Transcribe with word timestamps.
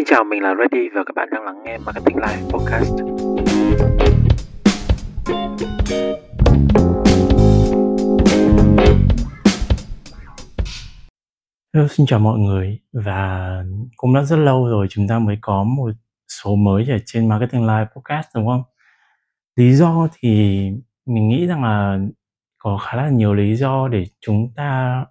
Xin 0.00 0.06
chào, 0.06 0.24
mình 0.24 0.42
là 0.42 0.54
Reddy 0.58 0.88
và 0.94 1.04
các 1.06 1.14
bạn 1.16 1.28
đang 1.32 1.44
lắng 1.44 1.62
nghe 1.64 1.78
Marketing 1.78 2.16
Live 2.16 2.42
Podcast. 2.50 2.92
Hello, 11.74 11.88
xin 11.88 12.06
chào 12.06 12.18
mọi 12.18 12.38
người 12.38 12.80
và 12.92 13.50
cũng 13.96 14.14
đã 14.14 14.22
rất 14.22 14.36
lâu 14.36 14.68
rồi 14.68 14.86
chúng 14.90 15.08
ta 15.08 15.18
mới 15.18 15.38
có 15.40 15.64
một 15.64 15.90
số 16.28 16.56
mới 16.56 16.86
ở 16.90 16.98
trên 17.06 17.28
Marketing 17.28 17.66
Live 17.66 17.86
Podcast 17.96 18.26
đúng 18.34 18.46
không? 18.46 18.62
Lý 19.56 19.72
do 19.72 20.08
thì 20.12 20.30
mình 21.06 21.28
nghĩ 21.28 21.46
rằng 21.46 21.64
là 21.64 21.98
có 22.58 22.78
khá 22.78 22.96
là 22.96 23.08
nhiều 23.08 23.34
lý 23.34 23.56
do 23.56 23.88
để 23.88 24.04
chúng 24.20 24.52
ta 24.56 25.04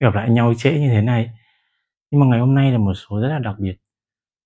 gặp 0.00 0.14
lại 0.14 0.30
nhau 0.30 0.54
trễ 0.56 0.72
như 0.72 0.88
thế 0.88 1.02
này. 1.02 1.30
Nhưng 2.10 2.20
mà 2.20 2.26
ngày 2.26 2.40
hôm 2.40 2.54
nay 2.54 2.72
là 2.72 2.78
một 2.78 2.94
số 2.94 3.20
rất 3.20 3.28
là 3.28 3.38
đặc 3.38 3.54
biệt 3.58 3.76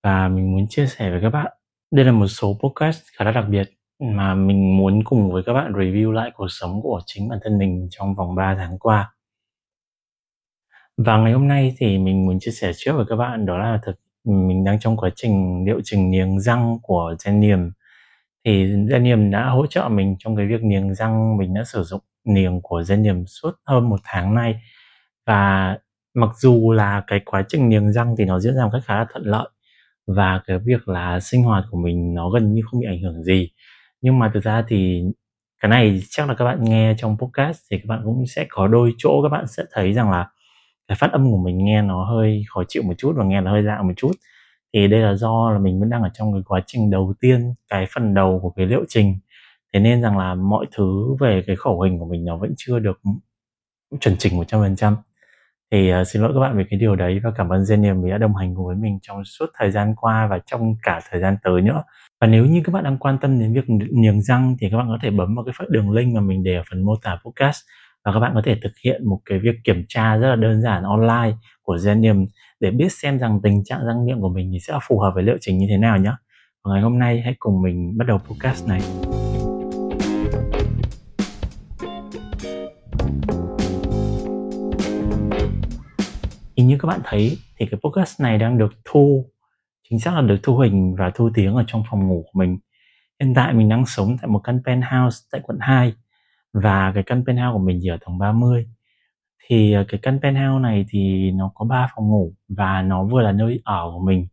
và 0.03 0.29
mình 0.29 0.53
muốn 0.53 0.67
chia 0.69 0.87
sẻ 0.87 1.11
với 1.11 1.21
các 1.23 1.31
bạn. 1.31 1.53
Đây 1.91 2.05
là 2.05 2.13
một 2.13 2.27
số 2.27 2.59
podcast 2.63 3.03
khá 3.17 3.25
là 3.25 3.33
đặc 3.33 3.45
biệt 3.49 3.71
mà 4.01 4.35
mình 4.35 4.77
muốn 4.77 5.05
cùng 5.05 5.33
với 5.33 5.43
các 5.47 5.53
bạn 5.53 5.73
review 5.73 6.11
lại 6.13 6.31
cuộc 6.35 6.49
sống 6.51 6.83
của 6.83 7.01
chính 7.07 7.29
bản 7.29 7.39
thân 7.43 7.59
mình 7.59 7.89
trong 7.91 8.15
vòng 8.15 8.35
3 8.35 8.55
tháng 8.55 8.79
qua. 8.79 9.15
Và 10.97 11.19
ngày 11.19 11.33
hôm 11.33 11.49
nay 11.49 11.75
thì 11.79 11.99
mình 11.99 12.27
muốn 12.27 12.39
chia 12.41 12.51
sẻ 12.51 12.73
trước 12.77 12.93
với 12.97 13.05
các 13.09 13.17
bạn 13.17 13.47
đó 13.47 13.59
là 13.59 13.81
thực 13.83 14.01
mình 14.25 14.65
đang 14.65 14.81
trong 14.81 14.97
quá 14.97 15.11
trình 15.17 15.65
liệu 15.67 15.81
trình 15.85 16.11
niềng 16.11 16.41
răng 16.41 16.79
của 16.83 17.15
Genium. 17.25 17.71
Thì 18.45 18.67
Genium 18.91 19.31
đã 19.31 19.49
hỗ 19.49 19.67
trợ 19.67 19.89
mình 19.89 20.17
trong 20.19 20.37
cái 20.37 20.47
việc 20.47 20.63
niềng 20.63 20.95
răng, 20.95 21.37
mình 21.37 21.55
đã 21.55 21.65
sử 21.65 21.83
dụng 21.83 22.01
niềng 22.25 22.61
của 22.63 22.83
Genium 22.89 23.25
suốt 23.25 23.51
hơn 23.67 23.89
một 23.89 24.01
tháng 24.05 24.35
nay. 24.35 24.61
Và 25.27 25.79
mặc 26.15 26.31
dù 26.37 26.73
là 26.73 27.05
cái 27.07 27.21
quá 27.25 27.45
trình 27.49 27.69
niềng 27.69 27.93
răng 27.93 28.15
thì 28.19 28.25
nó 28.25 28.41
diễn 28.41 28.57
ra 28.57 28.65
một 28.65 28.71
cách 28.73 28.83
khá 28.85 28.99
là 28.99 29.07
thuận 29.13 29.25
lợi 29.27 29.49
và 30.07 30.41
cái 30.47 30.59
việc 30.65 30.89
là 30.89 31.21
sinh 31.21 31.43
hoạt 31.43 31.65
của 31.71 31.79
mình 31.79 32.15
nó 32.15 32.31
gần 32.31 32.55
như 32.55 32.63
không 32.71 32.81
bị 32.81 32.87
ảnh 32.87 33.03
hưởng 33.03 33.23
gì. 33.23 33.51
Nhưng 34.01 34.19
mà 34.19 34.31
thực 34.35 34.43
ra 34.43 34.65
thì 34.69 35.03
cái 35.61 35.69
này 35.71 36.03
chắc 36.11 36.29
là 36.29 36.35
các 36.35 36.45
bạn 36.45 36.65
nghe 36.65 36.95
trong 36.99 37.19
podcast 37.19 37.61
thì 37.71 37.79
các 37.79 37.87
bạn 37.89 38.01
cũng 38.05 38.27
sẽ 38.27 38.47
có 38.49 38.67
đôi 38.69 38.95
chỗ 38.99 39.23
các 39.23 39.29
bạn 39.29 39.47
sẽ 39.47 39.65
thấy 39.73 39.93
rằng 39.93 40.11
là 40.11 40.29
cái 40.89 40.97
phát 40.97 41.13
âm 41.13 41.31
của 41.31 41.39
mình 41.45 41.65
nghe 41.65 41.83
nó 41.83 42.05
hơi 42.05 42.43
khó 42.49 42.63
chịu 42.69 42.83
một 42.83 42.95
chút 42.99 43.13
và 43.17 43.25
nghe 43.25 43.41
nó 43.41 43.51
hơi 43.53 43.63
lạ 43.63 43.83
một 43.83 43.93
chút. 43.97 44.13
Thì 44.75 44.89
đây 44.89 45.01
là 45.01 45.15
do 45.15 45.51
là 45.51 45.59
mình 45.59 45.81
vẫn 45.81 45.91
đang 45.91 46.03
ở 46.03 46.09
trong 46.15 46.33
cái 46.33 46.43
quá 46.47 46.61
trình 46.67 46.91
đầu 46.91 47.15
tiên, 47.21 47.55
cái 47.69 47.87
phần 47.95 48.15
đầu 48.15 48.41
của 48.43 48.51
cái 48.51 48.67
liệu 48.67 48.85
trình. 48.89 49.15
Thế 49.73 49.81
nên 49.81 50.03
rằng 50.03 50.19
là 50.19 50.35
mọi 50.35 50.67
thứ 50.77 51.17
về 51.21 51.43
cái 51.47 51.57
khẩu 51.57 51.81
hình 51.81 51.99
của 51.99 52.07
mình 52.07 52.25
nó 52.25 52.37
vẫn 52.37 52.55
chưa 52.57 52.79
được 52.79 53.01
chuẩn 54.01 54.17
chỉnh 54.19 54.37
một 54.37 54.45
trăm 54.49 54.61
phần 54.61 54.77
trăm 54.77 54.97
thì 55.73 55.93
uh, 55.95 56.07
xin 56.07 56.23
lỗi 56.23 56.31
các 56.35 56.41
bạn 56.41 56.59
về 56.59 56.65
cái 56.71 56.81
điều 56.81 56.97
đấy 56.97 57.21
và 57.25 57.31
cảm 57.37 57.49
ơn 57.49 57.61
Zenium 57.61 58.03
vì 58.03 58.11
đã 58.11 58.19
đồng 58.19 58.37
hành 58.37 58.55
cùng 58.55 58.67
với 58.67 58.77
mình 58.77 58.99
trong 59.03 59.25
suốt 59.25 59.47
thời 59.59 59.71
gian 59.71 59.95
qua 59.97 60.27
và 60.27 60.39
trong 60.47 60.75
cả 60.83 61.01
thời 61.11 61.21
gian 61.21 61.37
tới 61.43 61.61
nữa 61.61 61.83
và 62.21 62.27
nếu 62.27 62.47
như 62.47 62.61
các 62.65 62.73
bạn 62.73 62.85
đang 62.85 62.99
quan 62.99 63.19
tâm 63.19 63.41
đến 63.41 63.55
việc 63.55 63.65
niềng 63.93 64.23
răng 64.23 64.57
thì 64.61 64.71
các 64.71 64.77
bạn 64.77 64.87
có 64.89 64.99
thể 65.03 65.11
bấm 65.11 65.35
vào 65.35 65.45
cái 65.45 65.55
phần 65.59 65.73
đường 65.73 65.91
link 65.91 66.15
mà 66.15 66.21
mình 66.21 66.43
để 66.43 66.55
ở 66.57 66.63
phần 66.71 66.85
mô 66.85 66.97
tả 67.03 67.19
podcast 67.25 67.61
và 68.05 68.13
các 68.13 68.21
bạn 68.21 68.33
có 68.35 68.43
thể 68.45 68.57
thực 68.63 68.73
hiện 68.85 69.09
một 69.09 69.21
cái 69.25 69.39
việc 69.39 69.55
kiểm 69.65 69.85
tra 69.89 70.17
rất 70.17 70.29
là 70.29 70.37
đơn 70.37 70.63
giản 70.63 70.83
online 70.83 71.37
của 71.63 71.77
Zenium 71.77 72.27
để 72.61 72.71
biết 72.71 72.93
xem 72.93 73.19
rằng 73.19 73.41
tình 73.43 73.65
trạng 73.65 73.87
răng 73.87 74.07
miệng 74.07 74.21
của 74.21 74.29
mình 74.29 74.51
thì 74.53 74.59
sẽ 74.61 74.79
phù 74.89 74.99
hợp 74.99 75.11
với 75.15 75.23
liệu 75.23 75.37
trình 75.41 75.59
như 75.59 75.67
thế 75.71 75.77
nào 75.77 75.99
nhé. 75.99 76.13
Và 76.65 76.73
ngày 76.73 76.83
hôm 76.83 76.99
nay 76.99 77.21
hãy 77.21 77.35
cùng 77.39 77.63
mình 77.63 77.99
bắt 77.99 78.07
đầu 78.09 78.19
podcast 78.19 78.69
này. 78.69 78.81
Như 86.71 86.79
các 86.79 86.87
bạn 86.87 87.01
thấy 87.05 87.39
thì 87.57 87.67
cái 87.67 87.81
podcast 87.85 88.21
này 88.21 88.39
đang 88.39 88.59
được 88.59 88.73
thu, 88.85 89.27
chính 89.89 90.01
xác 90.01 90.15
là 90.15 90.21
được 90.21 90.37
thu 90.43 90.59
hình 90.59 90.95
và 90.99 91.11
thu 91.15 91.31
tiếng 91.35 91.55
ở 91.55 91.65
trong 91.67 91.83
phòng 91.91 92.09
ngủ 92.09 92.25
của 92.27 92.39
mình. 92.39 92.59
Hiện 93.21 93.35
tại 93.35 93.53
mình 93.53 93.69
đang 93.69 93.87
sống 93.87 94.17
tại 94.21 94.29
một 94.29 94.41
căn 94.45 94.63
penthouse 94.67 95.19
tại 95.33 95.41
quận 95.45 95.59
2 95.61 95.95
và 96.53 96.93
cái 96.95 97.03
căn 97.03 97.25
penthouse 97.27 97.53
của 97.53 97.59
mình 97.59 97.79
chỉ 97.83 97.89
ở 97.89 97.99
tầng 98.07 98.19
30 98.19 98.67
thì 99.47 99.73
ờ, 99.73 99.85
cái 99.89 100.01
căn 100.03 100.21
penthouse 100.23 100.63
này 100.63 100.87
thì 100.89 101.31
nó 101.31 101.51
có 101.55 101.65
3 101.65 101.89
phòng 101.97 102.09
ngủ 102.09 102.35
và 102.49 102.83
nó 102.83 103.05
vừa 103.05 103.23
là 103.23 103.33
nơi 103.33 103.61
ở 103.65 103.91
của 103.93 104.05
mình. 104.07 104.27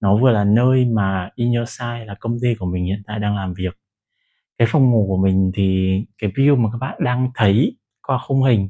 Nó 0.00 0.16
vừa 0.16 0.30
là 0.30 0.44
nơi 0.44 0.84
mà 0.84 1.30
In 1.34 1.52
Your 1.52 1.68
Side 1.68 2.04
là 2.04 2.14
công 2.20 2.36
ty 2.42 2.54
của 2.54 2.66
mình 2.66 2.84
hiện 2.84 3.02
tại 3.06 3.18
đang 3.18 3.36
làm 3.36 3.54
việc. 3.54 3.76
Cái 4.58 4.68
phòng 4.70 4.90
ngủ 4.90 5.06
của 5.08 5.16
mình 5.16 5.50
thì 5.54 5.98
cái 6.18 6.30
view 6.30 6.56
mà 6.56 6.68
các 6.72 6.78
bạn 6.78 6.96
đang 7.04 7.30
thấy 7.34 7.76
qua 8.06 8.18
khung 8.18 8.42
hình 8.42 8.68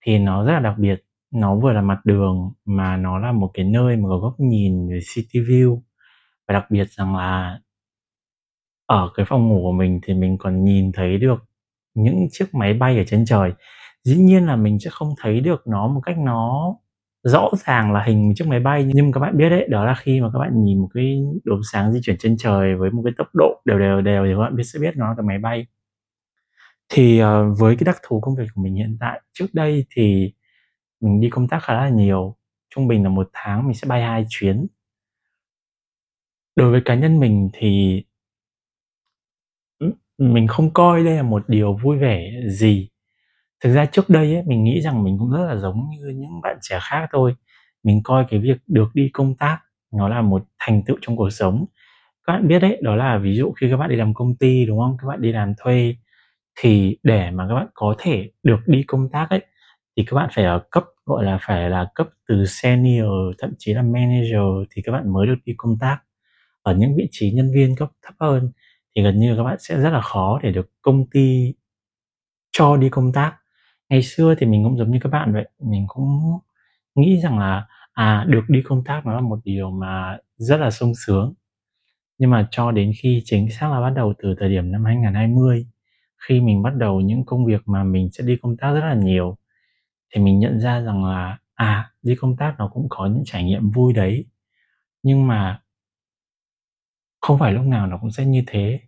thì 0.00 0.18
nó 0.18 0.44
rất 0.44 0.52
là 0.52 0.60
đặc 0.60 0.74
biệt 0.78 1.04
nó 1.34 1.56
vừa 1.56 1.72
là 1.72 1.82
mặt 1.82 1.98
đường 2.04 2.52
mà 2.64 2.96
nó 2.96 3.18
là 3.18 3.32
một 3.32 3.50
cái 3.54 3.64
nơi 3.64 3.96
mà 3.96 4.08
có 4.08 4.18
góc 4.18 4.34
nhìn 4.40 4.88
về 4.88 4.98
city 5.14 5.40
view. 5.40 5.80
Và 6.48 6.54
đặc 6.54 6.70
biệt 6.70 6.90
rằng 6.90 7.16
là 7.16 7.60
ở 8.86 9.10
cái 9.14 9.26
phòng 9.28 9.48
ngủ 9.48 9.60
của 9.62 9.72
mình 9.72 10.00
thì 10.02 10.14
mình 10.14 10.38
còn 10.38 10.64
nhìn 10.64 10.92
thấy 10.92 11.18
được 11.18 11.44
những 11.94 12.26
chiếc 12.30 12.54
máy 12.54 12.74
bay 12.74 12.98
ở 12.98 13.04
trên 13.06 13.24
trời. 13.24 13.52
Dĩ 14.04 14.16
nhiên 14.16 14.46
là 14.46 14.56
mình 14.56 14.78
sẽ 14.80 14.90
không 14.90 15.14
thấy 15.20 15.40
được 15.40 15.62
nó 15.66 15.88
một 15.88 16.00
cách 16.00 16.18
nó 16.18 16.74
rõ 17.22 17.50
ràng 17.66 17.92
là 17.92 18.02
hình 18.02 18.28
một 18.28 18.32
chiếc 18.36 18.48
máy 18.48 18.60
bay. 18.60 18.90
Nhưng 18.94 19.12
các 19.12 19.20
bạn 19.20 19.36
biết 19.36 19.48
đấy 19.50 19.66
đó 19.70 19.84
là 19.84 19.94
khi 19.94 20.20
mà 20.20 20.30
các 20.32 20.38
bạn 20.38 20.64
nhìn 20.64 20.78
một 20.78 20.88
cái 20.94 21.22
đốm 21.44 21.60
sáng 21.72 21.92
di 21.92 22.00
chuyển 22.02 22.16
trên 22.18 22.36
trời 22.38 22.76
với 22.76 22.90
một 22.90 23.02
cái 23.04 23.12
tốc 23.18 23.28
độ 23.34 23.62
đều 23.64 23.78
đều 23.78 24.00
đều 24.00 24.24
thì 24.26 24.32
các 24.32 24.38
bạn 24.38 24.56
biết 24.56 24.64
sẽ 24.64 24.78
biết 24.78 24.96
nó 24.96 25.08
là 25.08 25.14
cái 25.16 25.26
máy 25.26 25.38
bay. 25.38 25.66
Thì 26.88 27.22
uh, 27.22 27.58
với 27.58 27.76
cái 27.76 27.84
đặc 27.84 27.96
thù 28.08 28.20
công 28.20 28.36
việc 28.36 28.46
của 28.54 28.62
mình 28.62 28.74
hiện 28.74 28.96
tại 29.00 29.20
trước 29.32 29.46
đây 29.52 29.84
thì 29.96 30.32
mình 31.00 31.20
đi 31.20 31.30
công 31.30 31.48
tác 31.48 31.62
khá 31.62 31.74
là 31.74 31.88
nhiều 31.88 32.36
trung 32.74 32.88
bình 32.88 33.02
là 33.02 33.08
một 33.08 33.30
tháng 33.32 33.64
mình 33.64 33.74
sẽ 33.74 33.88
bay 33.88 34.02
hai 34.02 34.26
chuyến. 34.28 34.66
Đối 36.56 36.70
với 36.70 36.82
cá 36.84 36.94
nhân 36.94 37.20
mình 37.20 37.50
thì 37.52 38.02
mình 40.18 40.46
không 40.46 40.70
coi 40.74 41.04
đây 41.04 41.16
là 41.16 41.22
một 41.22 41.48
điều 41.48 41.74
vui 41.74 41.98
vẻ 41.98 42.30
gì. 42.48 42.88
Thực 43.64 43.74
ra 43.74 43.86
trước 43.86 44.08
đây 44.10 44.34
ấy, 44.34 44.42
mình 44.46 44.64
nghĩ 44.64 44.80
rằng 44.80 45.04
mình 45.04 45.18
cũng 45.18 45.30
rất 45.30 45.46
là 45.46 45.56
giống 45.56 45.90
như 45.90 46.08
những 46.08 46.40
bạn 46.42 46.58
trẻ 46.62 46.78
khác 46.82 47.08
thôi. 47.12 47.34
Mình 47.82 48.00
coi 48.04 48.26
cái 48.30 48.40
việc 48.40 48.58
được 48.66 48.88
đi 48.94 49.10
công 49.12 49.36
tác 49.36 49.60
nó 49.92 50.08
là 50.08 50.22
một 50.22 50.44
thành 50.58 50.82
tựu 50.86 50.96
trong 51.00 51.16
cuộc 51.16 51.30
sống. 51.30 51.66
Các 52.26 52.32
bạn 52.32 52.48
biết 52.48 52.58
đấy 52.58 52.80
đó 52.82 52.96
là 52.96 53.18
ví 53.18 53.36
dụ 53.36 53.52
khi 53.52 53.70
các 53.70 53.76
bạn 53.76 53.90
đi 53.90 53.96
làm 53.96 54.14
công 54.14 54.36
ty 54.36 54.66
đúng 54.66 54.78
không? 54.78 54.96
Các 55.02 55.08
bạn 55.08 55.22
đi 55.22 55.32
làm 55.32 55.54
thuê 55.58 55.96
thì 56.58 56.98
để 57.02 57.30
mà 57.30 57.46
các 57.48 57.54
bạn 57.54 57.66
có 57.74 57.94
thể 57.98 58.30
được 58.42 58.60
đi 58.66 58.84
công 58.86 59.08
tác 59.12 59.30
ấy 59.30 59.40
thì 60.00 60.06
các 60.06 60.14
bạn 60.14 60.28
phải 60.32 60.44
ở 60.44 60.60
cấp, 60.70 60.84
gọi 61.06 61.24
là 61.24 61.38
phải 61.42 61.70
là 61.70 61.86
cấp 61.94 62.08
từ 62.28 62.44
senior, 62.46 63.34
thậm 63.38 63.50
chí 63.58 63.74
là 63.74 63.82
manager 63.82 64.68
thì 64.70 64.82
các 64.82 64.92
bạn 64.92 65.12
mới 65.12 65.26
được 65.26 65.36
đi 65.44 65.54
công 65.56 65.78
tác. 65.80 65.98
Ở 66.62 66.74
những 66.74 66.96
vị 66.96 67.08
trí 67.10 67.32
nhân 67.32 67.52
viên 67.54 67.76
cấp 67.76 67.90
thấp 68.02 68.14
hơn 68.20 68.52
thì 68.96 69.02
gần 69.02 69.18
như 69.20 69.36
các 69.36 69.42
bạn 69.42 69.56
sẽ 69.60 69.80
rất 69.80 69.90
là 69.90 70.00
khó 70.00 70.40
để 70.42 70.52
được 70.52 70.70
công 70.82 71.10
ty 71.10 71.54
cho 72.52 72.76
đi 72.76 72.88
công 72.90 73.12
tác. 73.12 73.34
Ngày 73.88 74.02
xưa 74.02 74.34
thì 74.38 74.46
mình 74.46 74.64
cũng 74.64 74.78
giống 74.78 74.90
như 74.90 74.98
các 75.02 75.08
bạn 75.12 75.32
vậy, 75.32 75.48
mình 75.58 75.84
cũng 75.88 76.38
nghĩ 76.94 77.20
rằng 77.20 77.38
là 77.38 77.66
à 77.92 78.24
được 78.28 78.44
đi 78.48 78.62
công 78.64 78.84
tác 78.84 79.06
nó 79.06 79.14
là 79.14 79.20
một 79.20 79.38
điều 79.44 79.70
mà 79.70 80.18
rất 80.36 80.60
là 80.60 80.70
sung 80.70 80.92
sướng. 81.06 81.34
Nhưng 82.18 82.30
mà 82.30 82.48
cho 82.50 82.70
đến 82.70 82.92
khi 83.02 83.22
chính 83.24 83.50
xác 83.50 83.70
là 83.72 83.80
bắt 83.80 83.90
đầu 83.90 84.14
từ 84.22 84.34
thời 84.40 84.48
điểm 84.48 84.72
năm 84.72 84.84
2020 84.84 85.66
khi 86.28 86.40
mình 86.40 86.62
bắt 86.62 86.74
đầu 86.76 87.00
những 87.00 87.24
công 87.26 87.46
việc 87.46 87.62
mà 87.66 87.84
mình 87.84 88.08
sẽ 88.12 88.24
đi 88.24 88.36
công 88.42 88.56
tác 88.56 88.72
rất 88.72 88.80
là 88.80 88.94
nhiều 88.94 89.36
thì 90.14 90.20
mình 90.20 90.38
nhận 90.38 90.60
ra 90.60 90.80
rằng 90.80 91.04
là 91.04 91.38
à 91.54 91.92
đi 92.02 92.16
công 92.16 92.36
tác 92.36 92.54
nó 92.58 92.68
cũng 92.68 92.86
có 92.90 93.06
những 93.06 93.22
trải 93.26 93.44
nghiệm 93.44 93.70
vui 93.70 93.92
đấy. 93.92 94.26
Nhưng 95.02 95.26
mà 95.26 95.62
không 97.20 97.38
phải 97.38 97.52
lúc 97.52 97.64
nào 97.64 97.86
nó 97.86 97.98
cũng 98.00 98.10
sẽ 98.10 98.24
như 98.24 98.42
thế. 98.46 98.80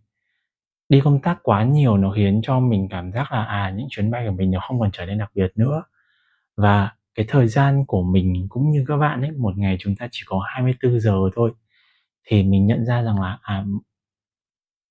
Đi 0.89 1.01
công 1.05 1.21
tác 1.21 1.39
quá 1.43 1.65
nhiều 1.65 1.97
nó 1.97 2.13
khiến 2.17 2.41
cho 2.45 2.61
mình 2.61 2.89
cảm 2.91 3.13
giác 3.13 3.33
là 3.33 3.45
à 3.45 3.71
những 3.77 3.87
chuyến 3.91 4.11
bay 4.11 4.27
của 4.27 4.33
mình 4.33 4.51
nó 4.51 4.61
không 4.61 4.81
còn 4.81 4.91
trở 4.93 5.07
nên 5.07 5.19
đặc 5.19 5.31
biệt 5.35 5.53
nữa. 5.57 5.83
Và 6.57 6.93
cái 7.15 7.27
thời 7.29 7.49
gian 7.49 7.87
của 7.87 8.03
mình 8.03 8.47
cũng 8.49 8.71
như 8.71 8.85
các 8.89 8.97
bạn 8.97 9.23
ấy, 9.23 9.31
một 9.31 9.59
ngày 9.59 9.77
chúng 9.81 9.97
ta 9.97 10.09
chỉ 10.11 10.23
có 10.27 10.43
24 10.47 11.01
giờ 11.01 11.19
thôi, 11.35 11.53
thì 12.25 12.43
mình 12.43 12.67
nhận 12.67 12.85
ra 12.87 13.03
rằng 13.03 13.21
là 13.21 13.39
à 13.43 13.65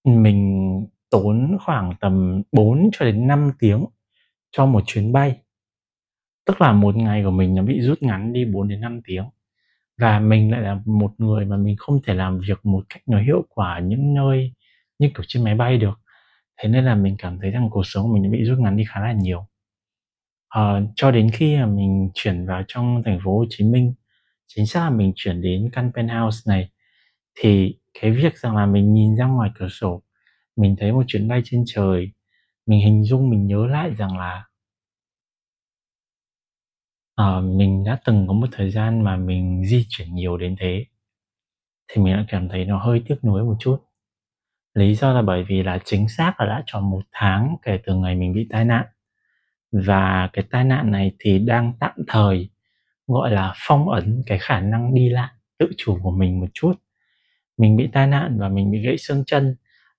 mình 0.06 0.62
tốn 1.10 1.57
khoảng 1.66 1.94
tầm 2.00 2.42
4 2.51 2.89
cho 2.94 3.06
đến 3.06 3.27
5 3.27 3.51
tiếng 3.60 3.86
cho 4.51 4.66
một 4.66 4.84
chuyến 4.86 5.13
bay 5.13 5.38
tức 6.46 6.62
là 6.62 6.72
một 6.74 6.96
ngày 6.96 7.24
của 7.24 7.32
mình 7.32 7.56
nó 7.56 7.64
bị 7.64 7.82
rút 7.82 8.04
ngắn 8.04 8.34
đi 8.34 8.46
4 8.46 8.68
đến 8.68 8.82
5 8.82 9.02
tiếng. 9.06 9.26
Và 9.98 10.20
mình 10.20 10.52
lại 10.52 10.62
là 10.62 10.82
một 10.86 11.14
người 11.18 11.46
mà 11.46 11.58
mình 11.58 11.76
không 11.78 12.00
thể 12.04 12.14
làm 12.14 12.40
việc 12.40 12.66
một 12.66 12.84
cách 12.90 13.04
nó 13.08 13.22
hiệu 13.22 13.46
quả 13.50 13.80
những 13.80 14.14
nơi 14.14 14.54
như 15.00 15.10
kiểu 15.16 15.24
trên 15.28 15.44
máy 15.44 15.56
bay 15.56 15.78
được. 15.78 16.00
Thế 16.58 16.70
nên 16.70 16.86
là 16.86 16.96
mình 16.96 17.16
cảm 17.20 17.40
thấy 17.42 17.52
rằng 17.52 17.70
cuộc 17.72 17.84
sống 17.86 18.04
của 18.08 18.18
mình 18.18 18.32
bị 18.32 18.44
rút 18.44 18.60
ngắn 18.60 18.78
đi 18.78 18.84
khá 18.90 19.02
là 19.02 19.12
nhiều. 19.14 19.48
À, 20.50 20.82
cho 20.96 21.12
đến 21.12 21.30
khi 21.34 21.58
mà 21.58 21.66
mình 21.66 22.10
chuyển 22.14 22.46
vào 22.46 22.64
trong 22.68 23.04
thành 23.06 23.20
phố 23.26 23.38
Hồ 23.38 23.46
Chí 23.50 23.66
Minh 23.66 23.94
chính 24.48 24.68
xác 24.68 24.80
là 24.82 24.90
mình 24.90 25.14
chuyển 25.16 25.42
đến 25.42 25.70
căn 25.74 25.92
penthouse 25.96 26.40
này 26.48 26.70
thì 27.40 27.78
cái 28.02 28.12
việc 28.12 28.38
rằng 28.38 28.56
là 28.56 28.66
mình 28.66 28.94
nhìn 28.94 29.16
ra 29.16 29.26
ngoài 29.26 29.50
cửa 29.56 29.68
sổ 29.70 30.02
mình 30.58 30.76
thấy 30.80 30.92
một 30.92 31.04
chuyến 31.08 31.28
bay 31.28 31.42
trên 31.46 31.64
trời 31.68 32.12
mình 32.66 32.80
hình 32.80 33.04
dung 33.04 33.30
mình 33.30 33.48
nhớ 33.48 33.68
lại 33.68 33.92
rằng 33.98 34.18
là 34.18 34.46
uh, 37.22 37.44
mình 37.44 37.84
đã 37.84 37.98
từng 38.06 38.28
có 38.28 38.34
một 38.34 38.48
thời 38.52 38.72
gian 38.72 39.04
mà 39.04 39.16
mình 39.16 39.66
di 39.66 39.86
chuyển 39.90 40.16
nhiều 40.16 40.38
đến 40.38 40.56
thế 40.60 40.86
thì 41.88 42.02
mình 42.02 42.14
đã 42.14 42.26
cảm 42.28 42.50
thấy 42.50 42.66
nó 42.66 42.78
hơi 42.78 43.04
tiếc 43.08 43.24
nuối 43.24 43.44
một 43.44 43.56
chút. 43.60 43.78
Lý 44.74 44.96
do 44.96 45.14
là 45.14 45.22
bởi 45.22 45.44
vì 45.44 45.64
là 45.64 45.80
chính 45.86 46.10
xác 46.10 46.40
là 46.40 46.46
đã 46.46 46.64
tròn 46.66 46.90
một 46.90 47.02
tháng 47.12 47.56
kể 47.62 47.80
từ 47.86 47.96
ngày 47.96 48.16
mình 48.16 48.34
bị 48.34 48.48
tai 48.50 48.66
nạn. 48.66 48.86
Và 49.72 50.30
cái 50.34 50.46
tai 50.52 50.64
nạn 50.64 50.92
này 50.92 51.12
thì 51.20 51.40
đang 51.40 51.74
tạm 51.80 51.96
thời, 52.08 52.50
gọi 53.08 53.32
là, 53.32 53.54
phong 53.56 53.90
ấn 53.90 54.24
cái 54.26 54.38
khả 54.42 54.60
năng 54.60 54.94
đi 54.94 55.10
lại 55.10 55.30
tự 55.60 55.72
chủ 55.78 56.00
của 56.04 56.12
mình 56.12 56.40
một 56.40 56.48
chút. 56.54 56.74
Mình 57.58 57.78
bị 57.78 57.90
tai 57.94 58.08
nạn 58.08 58.38
và 58.40 58.50
mình 58.50 58.72
bị 58.72 58.82
gãy 58.82 58.98
xương 58.98 59.24
chân 59.26 59.56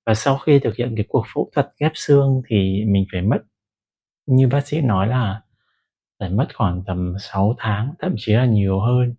và 0.07 0.15
sau 0.15 0.39
khi 0.39 0.59
thực 0.59 0.77
hiện 0.77 0.95
cái 0.97 1.05
cuộc 1.09 1.25
phẫu 1.35 1.51
thuật 1.55 1.69
ghép 1.79 1.93
xương 1.95 2.43
thì 2.49 2.85
mình 2.87 3.07
phải 3.13 3.23
mất 3.23 3.39
như 4.27 4.49
bác 4.49 4.67
sĩ 4.67 4.81
nói 4.81 5.07
là 5.09 5.41
phải 6.23 6.31
mất 6.31 6.47
khoảng 6.55 6.83
tầm 6.87 7.15
6 7.19 7.55
tháng, 7.59 7.95
thậm 8.01 8.15
chí 8.17 8.33
là 8.33 8.45
nhiều 8.45 8.81
hơn 8.81 9.15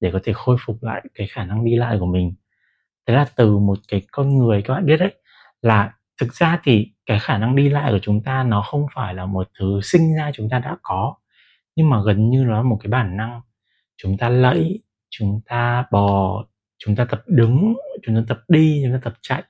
để 0.00 0.10
có 0.12 0.20
thể 0.24 0.32
khôi 0.32 0.56
phục 0.66 0.82
lại 0.82 1.02
cái 1.14 1.26
khả 1.26 1.44
năng 1.44 1.64
đi 1.64 1.76
lại 1.76 1.96
của 2.00 2.06
mình. 2.06 2.34
Thế 3.06 3.14
là 3.14 3.26
từ 3.36 3.58
một 3.58 3.78
cái 3.88 4.02
con 4.12 4.38
người 4.38 4.62
các 4.62 4.74
bạn 4.74 4.86
biết 4.86 4.96
đấy, 4.96 5.14
là 5.62 5.94
thực 6.20 6.34
ra 6.34 6.60
thì 6.64 6.92
cái 7.06 7.18
khả 7.18 7.38
năng 7.38 7.56
đi 7.56 7.68
lại 7.68 7.92
của 7.92 7.98
chúng 8.02 8.22
ta 8.22 8.42
nó 8.42 8.62
không 8.62 8.86
phải 8.94 9.14
là 9.14 9.26
một 9.26 9.48
thứ 9.58 9.80
sinh 9.82 10.16
ra 10.16 10.30
chúng 10.34 10.48
ta 10.48 10.58
đã 10.58 10.76
có, 10.82 11.14
nhưng 11.76 11.90
mà 11.90 12.02
gần 12.06 12.30
như 12.30 12.44
nó 12.44 12.56
là 12.56 12.62
một 12.62 12.78
cái 12.82 12.90
bản 12.90 13.16
năng. 13.16 13.40
Chúng 13.96 14.18
ta 14.18 14.28
lẫy, 14.28 14.82
chúng 15.10 15.40
ta 15.46 15.84
bò, 15.90 16.44
chúng 16.78 16.96
ta 16.96 17.04
tập 17.04 17.22
đứng, 17.26 17.74
chúng 18.02 18.16
ta 18.16 18.22
tập 18.28 18.40
đi, 18.48 18.80
chúng 18.84 18.92
ta 18.92 18.98
tập 19.04 19.14
chạy. 19.22 19.42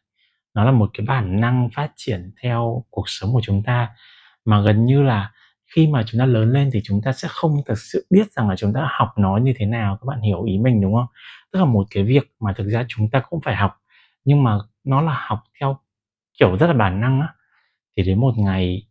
Nó 0.54 0.64
là 0.64 0.72
một 0.72 0.90
cái 0.94 1.06
bản 1.06 1.40
năng 1.40 1.68
phát 1.74 1.90
triển 1.96 2.32
theo 2.42 2.84
cuộc 2.90 3.08
sống 3.08 3.32
của 3.32 3.40
chúng 3.42 3.62
ta 3.62 3.88
mà 4.44 4.60
gần 4.60 4.84
như 4.84 5.02
là 5.02 5.32
khi 5.74 5.86
mà 5.86 6.02
chúng 6.06 6.18
ta 6.18 6.26
lớn 6.26 6.52
lên 6.52 6.70
thì 6.72 6.80
chúng 6.84 7.02
ta 7.02 7.12
sẽ 7.12 7.28
không 7.30 7.56
thực 7.66 7.78
sự 7.78 8.06
biết 8.10 8.32
rằng 8.32 8.48
là 8.48 8.56
chúng 8.56 8.72
ta 8.72 8.88
học 8.98 9.08
nó 9.16 9.36
như 9.36 9.52
thế 9.56 9.66
nào, 9.66 9.98
các 10.00 10.06
bạn 10.06 10.20
hiểu 10.20 10.42
ý 10.42 10.58
mình, 10.58 10.80
đúng 10.80 10.94
không? 10.94 11.06
Tức 11.52 11.58
là 11.58 11.64
một 11.64 11.86
cái 11.90 12.04
việc 12.04 12.32
mà 12.40 12.52
thực 12.56 12.68
ra 12.68 12.84
chúng 12.88 13.10
ta 13.10 13.22
cũng 13.30 13.40
phải 13.40 13.56
học, 13.56 13.72
nhưng 14.24 14.42
mà 14.42 14.58
nó 14.84 15.00
là 15.02 15.24
học 15.28 15.38
theo 15.60 15.78
kiểu 16.40 16.56
rất 16.56 16.66
là 16.66 16.72
bản 16.72 17.00
năng 17.00 17.20
á. 17.20 17.28
Thì 17.96 18.02
đến 18.02 18.20
một 18.20 18.34
ngày, 18.38 18.86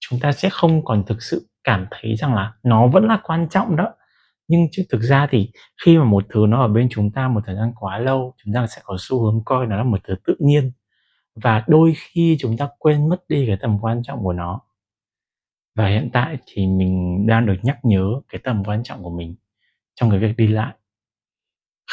chúng 0.00 0.20
ta 0.20 0.32
sẽ 0.32 0.48
không 0.52 0.84
còn 0.84 1.04
thực 1.06 1.22
sự 1.22 1.48
cảm 1.64 1.86
thấy 1.90 2.16
rằng 2.16 2.34
là 2.34 2.52
nó 2.62 2.86
vẫn 2.86 3.06
là 3.06 3.20
quan 3.22 3.48
trọng 3.48 3.76
đó. 3.76 3.94
Nhưng 4.48 4.68
chứ 4.72 4.84
thực 4.90 5.02
ra 5.02 5.26
thì 5.30 5.50
khi 5.84 5.98
mà 5.98 6.04
một 6.04 6.24
thứ 6.28 6.46
nó 6.48 6.60
ở 6.62 6.68
bên 6.68 6.88
chúng 6.90 7.10
ta 7.10 7.28
một 7.28 7.40
thời 7.46 7.56
gian 7.56 7.72
quá 7.80 7.98
lâu, 7.98 8.34
chúng 8.44 8.54
ta 8.54 8.66
sẽ 8.66 8.80
có 8.84 8.96
xu 8.98 9.24
hướng 9.24 9.44
coi 9.44 9.66
nó 9.66 9.76
là 9.76 9.84
một 9.84 10.00
thứ 10.04 10.14
tự 10.26 10.34
nhiên. 10.38 10.72
Và 11.34 11.64
đôi 11.66 11.94
khi 11.96 12.36
chúng 12.40 12.56
ta 12.56 12.68
quên 12.78 13.08
mất 13.08 13.24
đi 13.28 13.46
cái 13.46 13.56
tầm 13.60 13.78
quan 13.80 14.02
trọng 14.02 14.22
của 14.22 14.32
nó 14.32 14.60
và 15.74 15.88
hiện 15.88 16.10
tại 16.12 16.38
thì 16.46 16.66
mình 16.66 17.26
đang 17.26 17.46
được 17.46 17.56
nhắc 17.62 17.78
nhớ 17.82 18.20
cái 18.28 18.40
tầm 18.44 18.64
quan 18.64 18.82
trọng 18.82 19.02
của 19.02 19.10
mình 19.10 19.34
trong 19.94 20.10
cái 20.10 20.18
việc 20.18 20.36
đi 20.36 20.46
lại. 20.46 20.74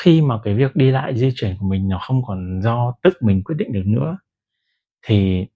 Khi 0.04 0.22
mà 0.22 0.39
cái 0.44 0.54
việc 0.54 0.75
đi 0.75 0.92
lại 0.92 1.18
di 1.18 1.31
chuyển 1.36 1.57
của 1.60 1.66
mình 1.66 1.89
nó 1.89 2.00
không 2.01 2.24
còn 2.25 2.62
do 2.62 2.94
tức 3.04 3.13
mình 3.22 3.44
quyết 3.44 3.56
định 3.56 3.72
được 3.72 3.83
nữa, 3.86 4.18
thì 5.01 5.48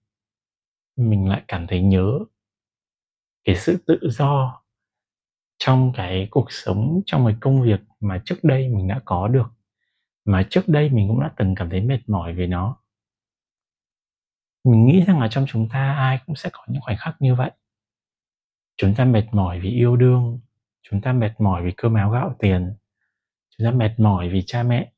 mình 0.96 1.28
lại 1.28 1.42
cảm 1.48 1.66
thấy 1.66 1.82
nhớ 1.82 2.18
cái 3.44 3.56
sự 3.56 3.76
tự 3.86 3.98
do 4.02 4.62
trong 5.58 5.92
cái 5.96 6.28
cuộc 6.30 6.52
sống, 6.52 7.00
trong 7.06 7.26
cái 7.26 7.36
công 7.40 7.62
việc 7.62 7.80
mà 8.00 8.22
trước 8.24 8.44
đây 8.44 8.68
mình 8.68 8.88
đã 8.88 9.00
có 9.04 9.28
được, 9.28 9.46
mà 10.24 10.46
trước 10.50 10.68
đây 10.68 10.90
mình 10.90 11.08
cũng 11.08 11.20
đã 11.20 11.32
từng 11.36 11.54
cảm 11.54 11.70
thấy 11.70 11.80
mệt 11.80 12.00
mỏi 12.08 12.34
về 12.34 12.46
nó. 12.46 12.76
Mình 14.64 14.86
nghĩ 14.86 15.04
rằng 15.06 15.20
là 15.20 15.28
trong 15.30 15.44
chúng 15.48 15.68
ta 15.68 15.94
ai 15.94 16.20
cũng 16.26 16.36
sẽ 16.36 16.50
có 16.52 16.64
những 16.68 16.82
khoảnh 16.82 16.96
khắc 16.96 17.16
như 17.20 17.34
vậy 17.34 17.50
chúng 18.76 18.94
ta 18.94 19.04
mệt 19.04 19.24
mỏi 19.32 19.60
vì 19.60 19.70
yêu 19.70 19.96
đương, 19.96 20.40
chúng 20.82 21.00
ta 21.00 21.12
mệt 21.12 21.32
mỏi 21.38 21.62
vì 21.64 21.72
cơm 21.76 21.94
áo 21.94 22.10
gạo 22.10 22.36
tiền, 22.38 22.74
chúng 23.50 23.64
ta 23.64 23.70
mệt 23.70 23.94
mỏi 23.98 24.28
vì 24.28 24.42
cha 24.46 24.62
mẹ. 24.62 24.92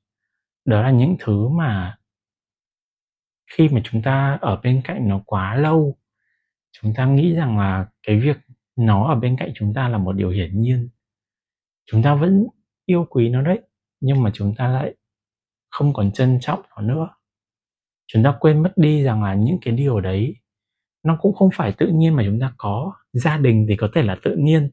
Đó 0.64 0.82
là 0.82 0.90
những 0.90 1.16
thứ 1.20 1.48
mà 1.48 1.98
khi 3.50 3.68
mà 3.68 3.80
chúng 3.84 4.02
ta 4.02 4.38
ở 4.40 4.60
bên 4.62 4.80
cạnh 4.84 5.08
nó 5.08 5.20
quá 5.26 5.56
lâu, 5.56 5.98
chúng 6.72 6.94
ta 6.94 7.06
nghĩ 7.06 7.34
rằng 7.34 7.58
là 7.58 7.86
cái 8.02 8.20
việc 8.20 8.36
nó 8.76 9.08
ở 9.08 9.14
bên 9.14 9.36
cạnh 9.36 9.50
chúng 9.54 9.74
ta 9.74 9.88
là 9.88 9.98
một 9.98 10.12
điều 10.12 10.30
hiển 10.30 10.60
nhiên. 10.60 10.88
Chúng 11.86 12.02
ta 12.02 12.14
vẫn 12.14 12.46
yêu 12.86 13.06
quý 13.10 13.28
nó 13.28 13.42
đấy, 13.42 13.60
nhưng 14.00 14.22
mà 14.22 14.30
chúng 14.34 14.54
ta 14.54 14.68
lại 14.68 14.94
không 15.70 15.92
còn 15.92 16.12
trân 16.12 16.38
trọng 16.40 16.62
nó 16.76 16.82
nữa. 16.82 17.08
Chúng 18.06 18.22
ta 18.22 18.36
quên 18.40 18.62
mất 18.62 18.72
đi 18.76 19.02
rằng 19.02 19.22
là 19.22 19.34
những 19.34 19.58
cái 19.62 19.74
điều 19.74 20.00
đấy, 20.00 20.36
nó 21.02 21.18
cũng 21.20 21.34
không 21.34 21.50
phải 21.54 21.72
tự 21.72 21.86
nhiên 21.88 22.16
mà 22.16 22.22
chúng 22.26 22.40
ta 22.40 22.54
có 22.56 22.92
gia 23.18 23.36
đình 23.36 23.66
thì 23.68 23.76
có 23.76 23.88
thể 23.94 24.02
là 24.02 24.16
tự 24.22 24.36
nhiên. 24.38 24.70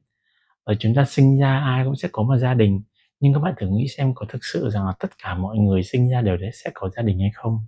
Ở 0.63 0.75
chúng 0.79 0.95
ta 0.95 1.05
sinh 1.05 1.39
ra, 1.39 1.59
ai 1.59 1.85
cũng 1.85 1.95
sẽ 1.95 2.09
có 2.11 2.23
một 2.23 2.37
gia 2.37 2.53
đình. 2.53 2.81
Nhưng 3.19 3.33
các 3.33 3.39
bạn 3.39 3.53
thử 3.57 3.67
nghĩ 3.67 3.87
xem 3.97 4.13
có 4.15 4.25
thực 4.29 4.45
sự 4.45 4.69
rằng 4.69 4.85
là 4.85 4.93
tất 4.99 5.09
cả 5.23 5.35
mọi 5.35 5.57
người 5.57 5.83
sinh 5.83 6.09
ra 6.09 6.21
đều 6.21 6.37
đấy 6.37 6.49
sẽ 6.53 6.71
có 6.73 6.89
gia 6.89 7.03
đình 7.03 7.19
hay 7.19 7.31
không? 7.33 7.59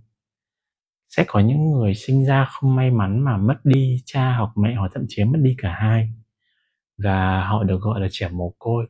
Sẽ 1.08 1.24
có 1.26 1.40
những 1.40 1.72
người 1.72 1.94
sinh 1.94 2.26
ra 2.26 2.44
không 2.44 2.76
may 2.76 2.90
mắn 2.90 3.20
mà 3.24 3.36
mất 3.36 3.56
đi 3.64 4.02
cha 4.04 4.36
hoặc 4.38 4.50
mẹ 4.56 4.74
hoặc 4.74 4.90
thậm 4.94 5.04
chí 5.08 5.24
mất 5.24 5.38
đi 5.42 5.54
cả 5.58 5.72
hai. 5.72 6.10
Và 6.98 7.44
họ 7.44 7.64
được 7.64 7.80
gọi 7.80 8.00
là 8.00 8.08
trẻ 8.10 8.28
mồ 8.28 8.54
côi. 8.58 8.86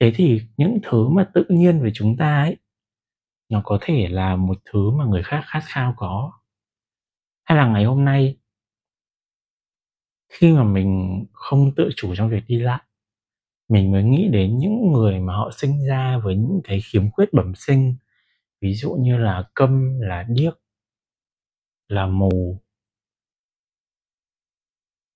Thế 0.00 0.12
thì 0.14 0.42
những 0.56 0.78
thứ 0.82 1.08
mà 1.08 1.28
tự 1.34 1.44
nhiên 1.48 1.80
về 1.82 1.90
chúng 1.94 2.16
ta 2.16 2.42
ấy, 2.42 2.56
nó 3.48 3.62
có 3.64 3.78
thể 3.80 4.08
là 4.08 4.36
một 4.36 4.58
thứ 4.72 4.90
mà 4.90 5.04
người 5.04 5.22
khác 5.22 5.42
khát 5.46 5.60
khao 5.64 5.94
có. 5.96 6.32
Hay 7.44 7.58
là 7.58 7.66
ngày 7.66 7.84
hôm 7.84 8.04
nay 8.04 8.36
khi 10.28 10.52
mà 10.52 10.64
mình 10.64 11.24
không 11.32 11.72
tự 11.76 11.90
chủ 11.96 12.14
trong 12.16 12.28
việc 12.30 12.44
đi 12.48 12.58
lại, 12.60 12.82
mình 13.68 13.92
mới 13.92 14.04
nghĩ 14.04 14.28
đến 14.28 14.58
những 14.58 14.92
người 14.92 15.20
mà 15.20 15.34
họ 15.36 15.50
sinh 15.56 15.86
ra 15.88 16.18
với 16.24 16.36
những 16.36 16.60
cái 16.64 16.80
khiếm 16.80 17.10
khuyết 17.10 17.32
bẩm 17.32 17.52
sinh, 17.56 17.96
ví 18.62 18.74
dụ 18.74 18.92
như 19.00 19.18
là 19.18 19.44
câm, 19.54 20.00
là 20.00 20.24
điếc, 20.28 20.54
là 21.88 22.06
mù. 22.06 22.60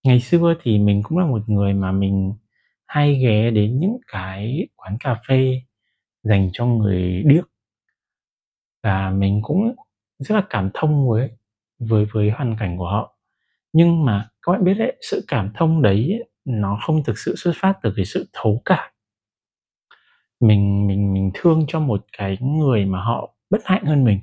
Ngày 0.05 0.21
xưa 0.21 0.55
thì 0.63 0.79
mình 0.79 1.03
cũng 1.03 1.19
là 1.19 1.27
một 1.27 1.49
người 1.49 1.73
mà 1.75 1.93
mình 1.93 2.33
hay 2.87 3.15
ghé 3.23 3.51
đến 3.51 3.81
những 3.81 3.99
cái 4.13 4.69
quán 4.77 4.97
cà 5.01 5.21
phê 5.29 5.63
dành 6.23 6.51
cho 6.53 6.67
người 6.67 7.23
điếc. 7.27 7.45
Và 8.83 9.11
mình 9.11 9.41
cũng 9.43 9.75
rất 10.19 10.35
là 10.37 10.43
cảm 10.51 10.71
thông 10.75 11.09
với 11.09 11.31
với 11.79 12.07
với 12.13 12.31
hoàn 12.31 12.57
cảnh 12.61 12.79
của 12.79 12.87
họ 12.91 13.12
nhưng 13.73 14.05
mà 14.05 14.31
các 14.43 14.53
bạn 14.53 14.65
biết 14.65 14.75
đấy 14.75 14.97
sự 15.11 15.25
cảm 15.29 15.53
thông 15.55 15.83
đấy 15.83 16.25
nó 16.45 16.79
không 16.87 17.05
thực 17.05 17.19
sự 17.19 17.37
xuất 17.37 17.53
phát 17.57 17.79
từ 17.83 17.93
cái 17.97 18.05
sự 18.05 18.29
thấu 18.33 18.63
cảm. 18.65 18.93
Mình 20.41 20.87
mình 20.87 21.13
mình 21.13 21.31
thương 21.35 21.65
cho 21.69 21.81
một 21.81 22.05
cái 22.19 22.39
người 22.41 22.87
mà 22.87 23.05
họ 23.05 23.35
bất 23.51 23.61
hạnh 23.65 23.85
hơn 23.85 24.05
mình 24.05 24.21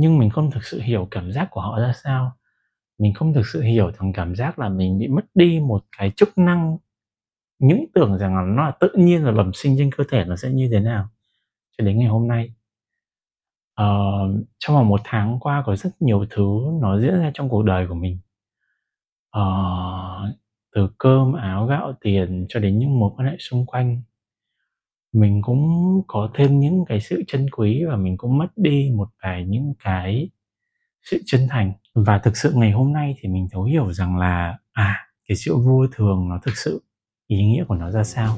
nhưng 0.00 0.18
mình 0.18 0.30
không 0.30 0.50
thực 0.50 0.64
sự 0.64 0.80
hiểu 0.80 1.08
cảm 1.10 1.32
giác 1.32 1.48
của 1.50 1.60
họ 1.60 1.80
ra 1.80 1.92
sao. 2.04 2.32
Mình 2.98 3.14
không 3.14 3.34
thực 3.34 3.46
sự 3.46 3.62
hiểu 3.62 3.90
thằng 3.98 4.12
cảm 4.12 4.36
giác 4.36 4.58
là 4.58 4.68
mình 4.68 4.98
bị 4.98 5.08
mất 5.08 5.24
đi 5.34 5.60
một 5.60 5.84
cái 5.98 6.10
chức 6.16 6.38
năng 6.38 6.78
những 7.58 7.84
tưởng 7.94 8.18
rằng 8.18 8.36
là 8.36 8.42
nó 8.42 8.64
là 8.64 8.72
tự 8.80 8.88
nhiên 8.96 9.24
là 9.24 9.32
bẩm 9.32 9.50
sinh 9.54 9.76
trên 9.78 9.90
cơ 9.96 10.04
thể 10.10 10.24
nó 10.24 10.36
sẽ 10.36 10.50
như 10.50 10.68
thế 10.72 10.80
nào. 10.80 11.08
Cho 11.78 11.84
đến 11.84 11.98
ngày 11.98 12.08
hôm 12.08 12.28
nay 12.28 12.52
uh, 13.80 14.46
trong 14.58 14.76
vòng 14.76 14.88
một 14.88 15.00
tháng 15.04 15.38
qua 15.40 15.62
có 15.66 15.76
rất 15.76 15.90
nhiều 16.02 16.26
thứ 16.30 16.44
nó 16.82 17.00
diễn 17.00 17.20
ra 17.20 17.30
trong 17.34 17.48
cuộc 17.48 17.62
đời 17.62 17.86
của 17.88 17.94
mình 17.94 18.18
uh, 19.38 20.36
từ 20.74 20.88
cơm 20.98 21.32
áo 21.32 21.66
gạo 21.66 21.92
tiền 22.00 22.46
cho 22.48 22.60
đến 22.60 22.78
những 22.78 22.98
mối 22.98 23.10
quan 23.16 23.28
hệ 23.28 23.36
xung 23.38 23.66
quanh. 23.66 24.02
Mình 25.12 25.42
cũng 25.42 25.62
có 26.06 26.30
thêm 26.34 26.60
những 26.60 26.84
cái 26.88 27.00
sự 27.00 27.22
chân 27.26 27.46
quý 27.50 27.84
và 27.88 27.96
mình 27.96 28.16
cũng 28.16 28.38
mất 28.38 28.48
đi 28.56 28.90
một 28.96 29.08
vài 29.22 29.44
những 29.44 29.74
cái 29.84 30.30
sự 31.02 31.22
chân 31.26 31.40
thành. 31.50 31.72
Và 31.94 32.18
thực 32.18 32.36
sự 32.36 32.52
ngày 32.54 32.70
hôm 32.70 32.92
nay 32.92 33.14
thì 33.20 33.28
mình 33.28 33.48
thấu 33.52 33.64
hiểu 33.64 33.92
rằng 33.92 34.16
là 34.16 34.58
à 34.72 35.06
cái 35.28 35.36
sự 35.36 35.56
vô 35.56 35.86
thường 35.92 36.28
nó 36.28 36.38
thực 36.42 36.56
sự 36.56 36.82
ý 37.26 37.44
nghĩa 37.44 37.64
của 37.64 37.74
nó 37.74 37.90
ra 37.90 38.04
sao? 38.04 38.36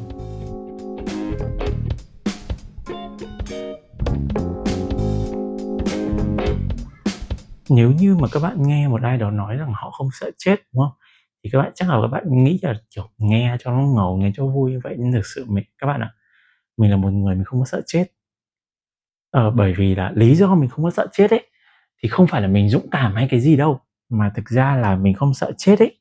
Nếu 7.77 7.93
như 7.93 8.17
mà 8.17 8.29
các 8.33 8.41
bạn 8.41 8.63
nghe 8.63 8.89
một 8.89 9.03
ai 9.03 9.19
đó 9.19 9.31
nói 9.31 9.57
rằng 9.57 9.73
họ 9.75 9.91
không 9.91 10.09
sợ 10.13 10.31
chết 10.39 10.57
đúng 10.73 10.85
không? 10.85 10.93
Thì 11.45 11.51
các 11.53 11.59
bạn 11.59 11.73
chắc 11.75 11.89
là 11.91 11.99
các 12.03 12.09
bạn 12.09 12.25
nghĩ 12.45 12.59
là 12.63 12.75
kiểu 12.95 13.05
nghe 13.19 13.57
cho 13.61 13.71
nó 13.71 13.83
ngầu 13.97 14.17
nghe 14.17 14.33
cho 14.37 14.47
vui 14.47 14.73
như 14.73 14.81
vậy. 14.85 14.97
Nhưng 14.99 15.13
thực 15.13 15.27
sự 15.35 15.45
mình 15.49 15.65
các 15.79 15.87
bạn 15.87 16.01
ạ 16.01 16.11
mình 16.79 16.91
là 16.91 16.97
một 16.97 17.11
người 17.11 17.35
mình 17.35 17.45
không 17.45 17.61
có 17.61 17.67
sợ 17.67 17.83
chết. 17.87 18.07
Ờ, 19.31 19.51
bởi 19.51 19.75
vì 19.75 19.95
là 19.95 20.13
lý 20.15 20.35
do 20.35 20.55
mình 20.55 20.71
không 20.71 20.85
có 20.85 20.91
sợ 20.91 21.07
chết 21.13 21.31
ấy 21.31 21.47
thì 22.03 22.09
không 22.09 22.27
phải 22.27 22.43
là 22.43 22.49
mình 22.49 22.69
dũng 22.69 22.91
cảm 22.91 23.15
hay 23.15 23.29
cái 23.31 23.41
gì 23.41 23.57
đâu 23.57 23.81
mà 24.11 24.33
thực 24.37 24.49
ra 24.49 24.77
là 24.77 24.97
mình 24.97 25.15
không 25.15 25.35
sợ 25.35 25.53
chết 25.59 25.79
ấy. 25.79 25.99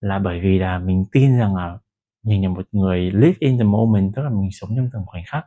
Là 0.00 0.18
bởi 0.18 0.40
vì 0.40 0.58
là 0.58 0.78
mình 0.78 1.04
tin 1.12 1.38
rằng 1.38 1.56
là 1.56 1.78
mình 2.24 2.42
là 2.42 2.48
một 2.48 2.68
người 2.72 3.10
live 3.10 3.36
in 3.38 3.58
the 3.58 3.64
moment 3.64 4.12
tức 4.16 4.22
là 4.22 4.30
mình 4.30 4.50
sống 4.52 4.70
trong 4.76 4.90
từng 4.92 5.02
khoảnh 5.06 5.24
khắc. 5.26 5.46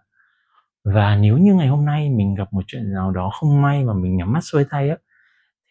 Và 0.83 1.15
nếu 1.15 1.37
như 1.37 1.53
ngày 1.53 1.67
hôm 1.67 1.85
nay 1.85 2.09
mình 2.09 2.35
gặp 2.35 2.53
một 2.53 2.63
chuyện 2.67 2.93
nào 2.93 3.11
đó 3.11 3.29
không 3.33 3.61
may 3.61 3.83
mà 3.83 3.93
mình 3.93 4.17
nhắm 4.17 4.33
mắt 4.33 4.41
xuôi 4.43 4.65
tay 4.69 4.89
á 4.89 4.97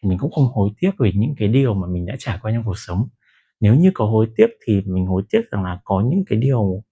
thì 0.03 0.09
mình 0.09 0.17
cũng 0.17 0.31
không 0.31 0.47
hối 0.47 0.69
tiếc 0.81 0.91
về 0.99 1.11
những 1.15 1.35
cái 1.37 1.47
điều 1.47 1.73
mà 1.73 1.87
mình 1.87 2.05
đã 2.05 2.15
trải 2.19 2.39
qua 2.41 2.51
trong 2.55 2.63
cuộc 2.65 2.77
sống 2.77 3.07
nếu 3.59 3.75
như 3.75 3.91
có 3.93 4.05
hối 4.05 4.27
tiếc 4.37 4.47
thì 4.65 4.81
mình 4.85 5.05
hối 5.05 5.23
tiếc 5.29 5.41
rằng 5.51 5.63
là 5.63 5.79
có 5.83 6.03
những 6.11 6.23
cái 6.27 6.39
điều 6.39 6.83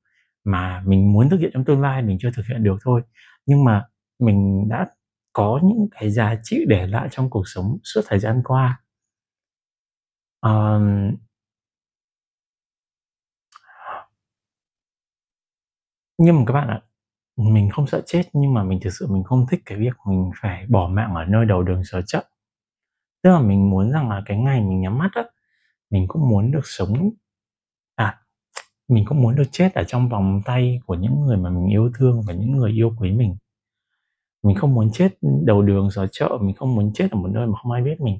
mà 0.46 0.84
mình 0.86 1.14
muốn 1.14 1.30
thực 1.30 1.40
hiện 1.40 1.52
trong 1.54 1.66
tương 1.66 1.82
lai 1.82 2.02
mình 2.04 2.18
chưa 2.22 2.32
thực 2.36 2.46
hiện 2.50 2.64
được 2.64 2.78
thôi 2.84 3.02
nhưng 3.46 3.64
mà 3.64 3.86
mình 4.20 4.70
đã 4.70 4.88
có 5.34 5.60
những 5.64 5.88
cái 5.92 6.12
giá 6.12 6.36
trị 6.44 6.66
để 6.68 6.88
lại 6.88 7.08
trong 7.12 7.30
cuộc 7.30 7.44
sống 7.48 7.78
suốt 7.84 8.02
thời 8.08 8.20
gian 8.20 8.42
qua. 8.46 8.82
um, 10.44 11.18
Nhưng 16.18 16.36
mà 16.36 16.44
các 16.48 16.54
bạn 16.54 16.68
ạ, 16.68 16.82
mình 17.38 17.70
không 17.72 17.88
sợ 17.88 18.02
chết 18.06 18.24
nhưng 18.34 18.54
mà 18.54 18.64
mình 18.64 18.80
thực 18.84 18.90
sự 19.00 19.08
mình 19.08 19.24
không 19.24 19.46
thích 19.52 19.62
cái 19.66 19.78
việc 19.78 19.94
mình 20.08 20.32
phải 20.42 20.66
bỏ 20.70 20.88
mạng 20.88 21.16
ở 21.16 21.26
nơi 21.26 21.46
đầu 21.46 21.64
đường 21.64 21.84
xó 21.86 22.02
chợ. 22.08 22.24
Tức 23.24 23.30
là 23.30 23.40
mình 23.40 23.70
muốn 23.70 23.92
rằng 23.92 24.10
là 24.10 24.22
cái 24.26 24.38
ngày 24.38 24.62
mình 24.62 24.82
nhắm 24.82 24.98
mắt 24.98 25.10
á, 25.14 25.24
mình 25.90 26.06
cũng 26.08 26.30
muốn 26.30 26.52
được 26.52 26.62
sống 26.68 27.12
à, 27.96 28.20
mình 28.90 29.06
cũng 29.08 29.22
muốn 29.22 29.36
được 29.36 29.48
chết 29.52 29.74
ở 29.76 29.84
trong 29.84 30.10
vòng 30.10 30.42
tay 30.46 30.80
của 30.86 30.96
những 30.96 31.22
người 31.22 31.38
mà 31.38 31.50
mình 31.50 31.68
yêu 31.72 31.92
thương 32.00 32.22
và 32.28 32.34
những 32.34 32.52
người 32.58 32.72
yêu 32.72 32.96
quý 33.00 33.12
mình. 33.12 33.38
Mình 34.44 34.56
không 34.56 34.74
muốn 34.74 34.90
chết 34.94 35.10
đầu 35.46 35.62
đường 35.62 35.92
xó 35.92 36.06
chợ, 36.12 36.38
mình 36.42 36.56
không 36.56 36.76
muốn 36.76 36.92
chết 36.94 37.12
ở 37.12 37.18
một 37.18 37.28
nơi 37.34 37.48
mà 37.48 37.54
không 37.64 37.72
ai 37.72 37.82
biết 37.82 38.02
mình. 38.02 38.20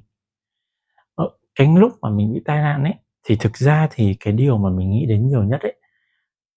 ở 1.14 1.30
cái 1.54 1.68
lúc 1.76 1.92
mà 2.02 2.10
mình 2.10 2.32
bị 2.34 2.40
tai 2.44 2.62
nạn 2.62 2.84
ấy, 2.84 2.94
thì 3.24 3.36
thực 3.40 3.56
ra 3.56 3.88
thì 3.90 4.16
cái 4.20 4.32
điều 4.34 4.58
mà 4.58 4.70
mình 4.70 4.90
nghĩ 4.90 5.06
đến 5.06 5.28
nhiều 5.28 5.44
nhất 5.44 5.60
ấy, 5.60 5.74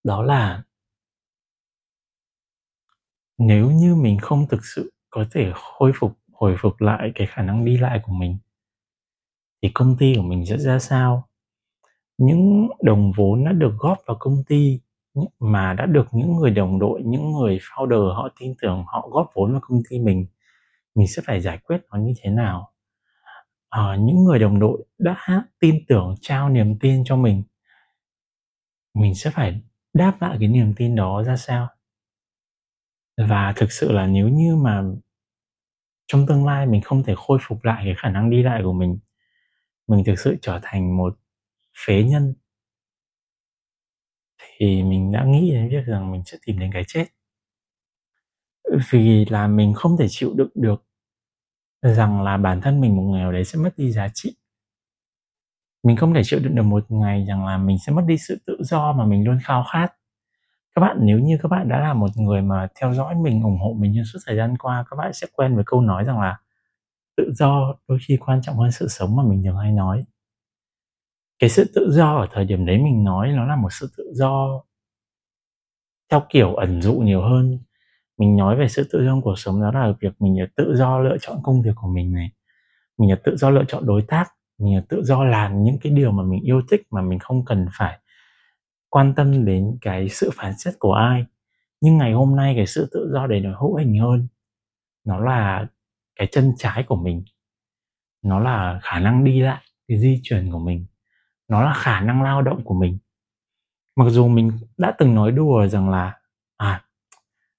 đó 0.04 0.24
là 0.24 0.64
nếu 3.38 3.72
như 3.72 3.96
mình 3.96 4.18
không 4.22 4.48
thực 4.48 4.66
sự 4.66 4.92
có 5.10 5.26
thể 5.32 5.52
khôi 5.56 5.92
phục 5.96 6.18
hồi 6.38 6.56
phục 6.60 6.82
lại 6.82 7.12
cái 7.16 7.28
khả 7.28 7.42
năng 7.42 7.66
đi 7.66 7.78
lại 7.78 8.00
của 8.04 8.14
mình 8.14 8.38
thì 9.62 9.70
công 9.74 9.98
ty 9.98 10.16
của 10.16 10.22
mình 10.22 10.46
sẽ 10.46 10.58
ra 10.58 10.80
sao? 10.80 11.28
Những 12.18 12.70
đồng 12.84 13.12
vốn 13.18 13.46
đã 13.46 13.52
được 13.52 13.74
góp 13.80 13.98
vào 14.08 14.18
công 14.20 14.44
ty 14.48 14.80
mà 15.40 15.74
đã 15.74 15.86
được 15.86 16.08
những 16.12 16.36
người 16.36 16.52
đồng 16.52 16.80
đội 16.80 17.02
những 17.06 17.32
người 17.32 17.60
founder 17.60 18.14
họ 18.14 18.30
tin 18.40 18.54
tưởng 18.62 18.84
họ 18.88 19.10
góp 19.12 19.32
vốn 19.36 19.52
vào 19.52 19.62
công 19.64 19.82
ty 19.90 20.00
mình 20.00 20.26
mình 20.96 21.08
sẽ 21.08 21.22
phải 21.26 21.42
giải 21.42 21.58
quyết 21.58 21.82
nó 21.92 21.98
như 21.98 22.14
thế 22.22 22.30
nào? 22.30 22.72
À, 23.70 23.96
những 24.00 24.24
người 24.24 24.40
đồng 24.40 24.60
đội 24.60 24.86
đã 24.98 25.46
tin 25.60 25.76
tưởng 25.88 26.16
trao 26.22 26.50
niềm 26.50 26.80
tin 26.80 27.04
cho 27.06 27.16
mình 27.16 27.44
mình 28.94 29.16
sẽ 29.16 29.30
phải 29.30 29.62
đáp 29.94 30.18
lại 30.22 30.38
cái 30.40 30.50
niềm 30.50 30.74
tin 30.78 30.96
đó 30.96 31.24
ra 31.24 31.38
sao? 31.38 31.68
Và 33.18 33.54
thực 33.56 33.72
sự 33.72 33.92
là 33.92 34.08
nếu 34.08 34.30
như 34.30 34.56
mà 34.56 34.84
trong 36.08 36.28
tương 36.28 36.46
lai 36.46 36.66
mình 36.68 36.82
không 36.82 37.04
thể 37.04 37.14
khôi 37.18 37.40
phục 37.42 37.64
lại 37.66 37.82
cái 37.86 37.96
khả 37.98 38.10
năng 38.10 38.30
đi 38.30 38.44
lại 38.44 38.62
của 38.64 38.74
mình 38.74 39.00
mình 39.88 40.04
thực 40.06 40.20
sự 40.20 40.38
trở 40.42 40.60
thành 40.64 40.98
một 40.98 41.20
phế 41.88 42.04
nhân, 42.04 42.34
thì 44.58 44.84
mình 44.84 45.12
đã 45.12 45.24
nghĩ 45.26 45.52
đến 45.52 45.70
việc 45.70 45.86
rằng 45.86 46.12
mình 46.12 46.22
sẽ 46.26 46.38
tìm 46.46 46.60
đến 46.60 46.70
cái 46.74 46.84
chết. 46.88 47.06
Vì 48.90 49.26
là 49.26 49.48
mình 49.48 49.74
không 49.74 49.98
thể 49.98 50.06
chịu 50.10 50.34
đựng 50.36 50.50
được 50.56 50.84
rằng 51.82 52.22
là 52.22 52.38
bản 52.38 52.62
thân 52.62 52.82
mình 52.82 52.96
một 52.96 53.04
ngày 53.04 53.22
nào 53.22 53.32
đấy 53.32 53.46
sẽ 53.46 53.60
mất 53.60 53.78
đi 53.78 53.92
giá 53.92 54.08
trị. 54.14 54.36
Mình 55.84 55.98
không 55.98 56.14
thể 56.14 56.22
chịu 56.24 56.40
đựng 56.40 56.56
được 56.56 56.64
một 56.64 56.86
ngày 56.90 57.26
rằng 57.28 57.46
là 57.46 57.58
mình 57.58 57.78
sẽ 57.86 57.92
mất 57.92 58.04
đi 58.08 58.18
sự 58.18 58.38
tự 58.46 58.58
do 58.64 58.94
mà 58.94 59.06
mình 59.06 59.24
luôn 59.26 59.40
khao 59.44 59.64
khát 59.72 59.94
các 60.78 60.82
bạn, 60.82 60.98
nếu 61.02 61.20
như 61.20 61.38
các 61.42 61.48
bạn 61.50 61.70
đã 61.70 61.80
là 61.80 61.94
một 61.94 62.18
người 62.18 62.42
mà 62.42 62.68
theo 62.80 62.94
dõi 62.94 63.16
mình, 63.16 63.44
ủng 63.44 63.60
hộ 63.60 63.74
mình 63.80 63.92
như 63.92 64.04
suốt 64.04 64.20
thời 64.26 64.38
gian 64.38 64.58
qua, 64.58 64.86
các 64.90 64.96
bạn 64.96 65.14
sẽ 65.14 65.28
quen 65.34 65.56
với 65.56 65.64
câu 65.68 65.82
nói 65.82 66.04
rằng 66.04 66.20
là 66.20 66.38
tự 67.18 67.34
do 67.34 67.76
đôi 67.88 68.00
khi 68.08 68.18
quan 68.18 68.42
trọng 68.42 68.56
hơn 68.58 68.72
sự 68.72 68.88
sống 68.88 69.16
mà 69.16 69.24
mình 69.24 69.44
thường 69.46 69.58
hay 69.58 69.72
nói. 69.72 70.06
Cái 71.40 71.50
sự 71.50 71.72
tự 71.76 71.92
do 71.92 72.16
ở 72.16 72.28
thời 72.32 72.46
điểm 72.46 72.66
đấy 72.66 72.78
mình 72.78 73.04
nói 73.04 73.32
nó 73.36 73.46
là 73.46 73.56
một 73.56 73.70
sự 73.72 73.90
tự 73.98 74.04
do 74.14 74.62
theo 76.12 76.24
kiểu 76.30 76.56
ẩn 76.56 76.82
dụ 76.82 76.94
nhiều 76.94 77.22
hơn. 77.22 77.60
Mình 78.18 78.38
nói 78.38 78.56
về 78.58 78.70
sự 78.70 78.90
tự 78.92 79.00
do 79.06 79.12
trong 79.12 79.22
cuộc 79.22 79.40
sống 79.40 79.62
đó 79.62 79.72
là 79.72 79.94
việc 80.02 80.22
mình 80.22 80.38
được 80.38 80.56
tự 80.56 80.76
do 80.76 81.00
lựa 81.00 81.18
chọn 81.22 81.40
công 81.44 81.62
việc 81.62 81.74
của 81.76 81.88
mình 81.88 82.14
này, 82.14 82.32
mình 82.98 83.10
được 83.10 83.24
tự 83.24 83.36
do 83.38 83.50
lựa 83.50 83.64
chọn 83.68 83.86
đối 83.86 84.02
tác, 84.02 84.26
mình 84.58 84.76
được 84.76 84.86
tự 84.90 85.04
do 85.04 85.24
làm 85.24 85.64
những 85.64 85.78
cái 85.82 85.94
điều 85.94 86.12
mà 86.12 86.24
mình 86.24 86.42
yêu 86.42 86.62
thích 86.72 86.82
mà 86.92 87.02
mình 87.02 87.20
không 87.20 87.46
cần 87.46 87.68
phải 87.74 88.00
quan 88.90 89.14
tâm 89.16 89.46
đến 89.46 89.78
cái 89.82 90.10
sự 90.10 90.32
phán 90.36 90.54
xét 90.58 90.74
của 90.80 90.94
ai, 90.94 91.26
nhưng 91.82 91.98
ngày 91.98 92.14
hôm 92.14 92.36
nay 92.36 92.54
cái 92.56 92.68
sự 92.68 92.90
tự 92.92 93.10
do 93.14 93.28
đấy 93.28 93.40
nó 93.42 93.60
hữu 93.60 93.76
hình 93.76 94.00
hơn, 94.00 94.28
nó 95.04 95.20
là 95.20 95.68
cái 96.16 96.28
chân 96.32 96.54
trái 96.58 96.84
của 96.84 96.96
mình. 96.96 97.24
Nó 98.22 98.40
là 98.40 98.80
khả 98.84 99.00
năng 99.00 99.24
đi 99.24 99.42
lại, 99.42 99.64
cái 99.88 100.00
di 100.00 100.20
chuyển 100.24 100.52
của 100.52 100.60
mình. 100.60 100.86
Nó 101.48 101.64
là 101.64 101.74
khả 101.74 102.02
năng 102.02 102.24
lao 102.24 102.42
động 102.42 102.64
của 102.64 102.74
mình. 102.74 102.98
Mặc 103.96 104.06
dù 104.10 104.28
mình 104.28 104.52
đã 104.78 104.94
từng 104.98 105.16
nói 105.16 105.32
đùa 105.32 105.68
rằng 105.68 105.90
là 105.90 106.20
à 106.58 106.84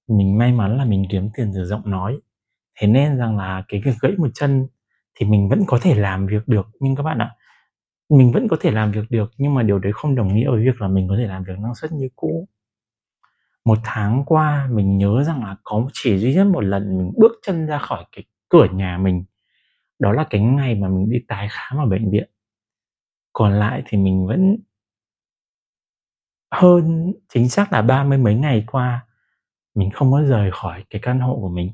mình 0.09 0.39
may 0.39 0.53
mắn 0.53 0.79
là 0.79 0.85
mình 0.85 1.07
kiếm 1.11 1.31
tiền 1.35 1.53
từ 1.55 1.65
giọng 1.65 1.91
nói, 1.91 2.19
thế 2.79 2.87
nên 2.87 3.19
rằng 3.19 3.37
là 3.37 3.65
cái 3.69 3.81
việc 3.85 3.95
gãy 4.01 4.13
một 4.19 4.29
chân 4.35 4.67
thì 5.15 5.27
mình 5.27 5.49
vẫn 5.49 5.65
có 5.67 5.79
thể 5.83 5.95
làm 5.95 6.27
việc 6.27 6.49
được. 6.49 6.67
Nhưng 6.81 6.97
các 6.97 7.03
bạn 7.03 7.19
ạ 7.19 7.35
mình 8.09 8.33
vẫn 8.33 8.49
có 8.49 8.57
thể 8.61 8.71
làm 8.71 8.93
việc 8.93 9.11
được, 9.11 9.31
nhưng 9.37 9.55
mà 9.55 9.63
điều 9.63 9.79
đấy 9.79 9.93
không 9.93 10.15
đồng 10.15 10.35
nghĩa 10.35 10.51
với 10.51 10.65
việc 10.65 10.81
là 10.81 10.89
mình 10.89 11.09
có 11.09 11.17
thể 11.19 11.27
làm 11.27 11.45
việc 11.45 11.59
năng 11.59 11.75
suất 11.75 11.93
như 11.93 12.09
cũ. 12.17 12.49
Một 13.65 13.79
tháng 13.85 14.23
qua, 14.27 14.69
mình 14.73 14.99
nhớ 14.99 15.25
rằng 15.27 15.45
là 15.45 15.57
có 15.65 15.89
chỉ 15.93 16.19
duy 16.19 16.35
nhất 16.35 16.47
một 16.47 16.61
lần 16.61 16.99
mình 16.99 17.13
bước 17.17 17.33
chân 17.43 17.67
ra 17.67 17.79
khỏi 17.79 18.05
cái 18.13 18.25
cửa 18.49 18.67
nhà 18.73 18.99
mình. 18.99 19.25
Đó 19.99 20.13
là 20.13 20.27
cái 20.31 20.41
ngày 20.41 20.75
mà 20.75 20.89
mình 20.89 21.11
đi 21.11 21.19
tái 21.29 21.49
khám 21.51 21.79
ở 21.79 21.87
bệnh 21.87 22.11
viện. 22.11 22.31
Còn 23.33 23.53
lại 23.53 23.83
thì 23.87 23.99
mình 23.99 24.27
vẫn 24.27 24.57
hơn 26.51 27.13
chính 27.29 27.49
xác 27.49 27.73
là 27.73 27.83
ba 27.83 28.05
mươi 28.05 28.19
mấy 28.19 28.35
ngày 28.35 28.65
qua, 28.67 29.07
mình 29.75 29.91
không 29.91 30.13
có 30.13 30.23
rời 30.23 30.51
khỏi 30.53 30.85
cái 30.91 31.01
căn 31.05 31.21
hộ 31.21 31.37
của 31.41 31.49
mình. 31.49 31.73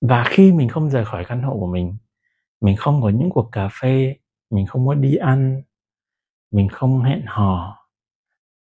Và 0.00 0.24
khi 0.28 0.52
mình 0.52 0.68
không 0.68 0.90
rời 0.90 1.04
khỏi 1.04 1.24
căn 1.28 1.42
hộ 1.42 1.54
của 1.60 1.66
mình 1.66 1.96
mình 2.66 2.76
không 2.76 3.02
có 3.02 3.08
những 3.08 3.30
cuộc 3.30 3.48
cà 3.52 3.68
phê, 3.68 4.16
mình 4.50 4.66
không 4.66 4.86
có 4.86 4.94
đi 4.94 5.16
ăn, 5.16 5.62
mình 6.52 6.68
không 6.68 7.02
hẹn 7.02 7.22
hò, 7.26 7.78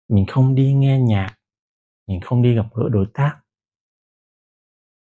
mình 0.10 0.26
không 0.26 0.56
đi 0.56 0.74
nghe 0.74 1.00
nhạc, 1.00 1.36
mình 2.08 2.22
không 2.22 2.42
đi 2.42 2.56
gặp 2.56 2.66
gỡ 2.74 2.90
đối 2.90 3.06
tác. 3.14 3.38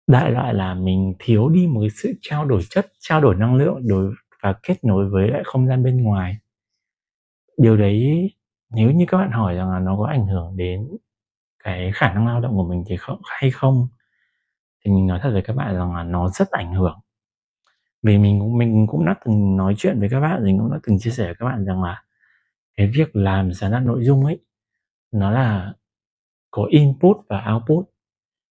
Đại 0.07 0.31
loại 0.31 0.55
là 0.55 0.75
mình 0.75 1.15
thiếu 1.19 1.49
đi 1.49 1.67
một 1.67 1.81
cái 1.81 1.91
sự 1.91 2.15
trao 2.21 2.45
đổi 2.45 2.63
chất, 2.71 2.87
trao 3.01 3.21
đổi 3.21 3.35
năng 3.35 3.55
lượng 3.55 3.89
đối, 3.89 4.15
và 4.43 4.55
kết 4.63 4.85
nối 4.85 5.11
với 5.11 5.29
lại 5.29 5.43
không 5.45 5.67
gian 5.67 5.83
bên 5.83 6.03
ngoài. 6.03 6.37
Điều 7.59 7.77
đấy, 7.77 8.31
nếu 8.71 8.91
như 8.91 9.05
các 9.09 9.19
bạn 9.19 9.31
hỏi 9.31 9.55
rằng 9.55 9.71
là 9.71 9.79
nó 9.79 9.97
có 9.99 10.07
ảnh 10.07 10.27
hưởng 10.27 10.57
đến 10.57 10.89
cái 11.65 11.93
khả 11.95 12.15
năng 12.15 12.27
lao 12.27 12.41
động 12.41 12.57
của 12.57 12.69
mình 12.69 12.85
thì 12.87 12.97
không, 12.97 13.21
hay 13.25 13.51
không, 13.51 13.89
thì 14.85 14.91
mình 14.91 15.07
nói 15.07 15.21
thật 15.23 15.31
với 15.33 15.43
các 15.43 15.57
bạn 15.57 15.75
rằng 15.75 15.97
là 15.97 16.03
nó 16.03 16.29
rất 16.29 16.51
ảnh 16.51 16.75
hưởng 16.75 17.01
vì 18.07 18.19
mình 18.19 18.41
cũng 18.41 18.59
mình 18.59 18.87
cũng 18.87 19.07
đã 19.07 19.15
từng 19.25 19.57
nói 19.57 19.75
chuyện 19.79 20.01
với 20.01 20.09
các 20.11 20.21
bạn 20.21 20.45
mình 20.45 20.59
cũng 20.59 20.73
đã 20.73 20.79
từng 20.83 20.99
chia 20.99 21.11
sẻ 21.11 21.25
với 21.25 21.35
các 21.39 21.47
bạn 21.47 21.65
rằng 21.65 21.83
là 21.83 22.03
cái 22.77 22.91
việc 22.95 23.17
làm 23.17 23.55
sáng 23.55 23.73
tạo 23.73 23.81
nội 23.81 24.05
dung 24.05 24.25
ấy 24.25 24.39
nó 25.13 25.31
là 25.31 25.75
có 26.51 26.67
input 26.71 27.17
và 27.29 27.53
output. 27.55 27.87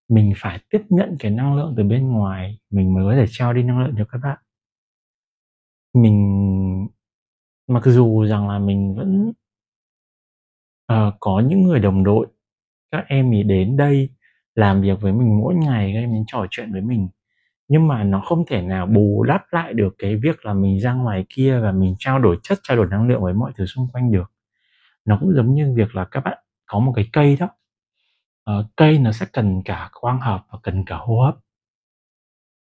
Mình 0.10 0.34
phải 0.38 0.60
tiếp 0.70 0.82
nhận 0.90 1.16
cái 1.20 1.32
năng 1.32 1.56
lượng 1.56 1.74
từ 1.78 1.84
bên 1.84 2.08
ngoài 2.08 2.60
mình 2.70 2.94
mới 2.94 3.06
có 3.06 3.22
thể 3.22 3.26
trao 3.30 3.54
đi 3.54 3.64
năng 3.64 3.80
lượng 3.80 3.96
cho 3.98 4.06
các 4.12 4.18
bạn. 4.24 4.38
Mình 5.94 6.88
mặc 7.68 7.84
dù 7.86 8.26
rằng 8.26 8.50
là 8.50 8.60
mình 8.60 8.96
vẫn 8.96 9.34
uh, 10.94 11.14
có 11.20 11.44
những 11.48 11.64
người 11.64 11.80
đồng 11.80 12.04
đội 12.04 12.28
các 12.92 13.06
em 13.08 13.32
ý 13.32 13.44
đến 13.44 13.78
đây 13.78 14.10
làm 14.56 14.82
việc 14.82 15.02
với 15.02 15.14
mình 15.14 15.40
mỗi 15.40 15.56
ngày 15.56 15.92
các 15.94 16.00
em 16.00 16.12
ấy 16.12 16.24
trò 16.28 16.46
chuyện 16.52 16.72
với 16.72 16.82
mình 16.82 17.10
nhưng 17.68 17.88
mà 17.88 18.04
nó 18.04 18.22
không 18.26 18.46
thể 18.48 18.62
nào 18.62 18.86
bù 18.86 19.24
đắp 19.24 19.42
lại 19.52 19.74
được 19.74 19.96
cái 19.98 20.16
việc 20.16 20.46
là 20.46 20.54
mình 20.54 20.80
ra 20.80 20.94
ngoài 20.94 21.26
kia 21.30 21.60
và 21.60 21.72
mình 21.72 21.96
trao 22.00 22.20
đổi 22.20 22.38
chất 22.44 22.60
trao 22.64 22.78
đổi 22.78 22.88
năng 22.88 23.08
lượng 23.08 23.22
với 23.22 23.34
mọi 23.34 23.52
thứ 23.56 23.66
xung 23.66 23.88
quanh 23.94 24.12
được. 24.12 24.32
Nó 25.06 25.18
cũng 25.22 25.34
giống 25.36 25.56
như 25.56 25.74
việc 25.76 25.96
là 25.96 26.06
các 26.06 26.20
bạn 26.20 26.38
có 26.66 26.80
một 26.80 26.94
cái 26.96 27.10
cây 27.14 27.38
đó. 27.40 27.50
Uh, 28.52 28.66
cây 28.76 29.00
nó 29.00 29.12
sẽ 29.12 29.26
cần 29.34 29.62
cả 29.66 29.90
quang 29.94 30.22
hợp 30.22 30.46
và 30.52 30.60
cần 30.64 30.86
cả 30.86 30.98
hô 30.98 31.22
hấp. 31.22 31.36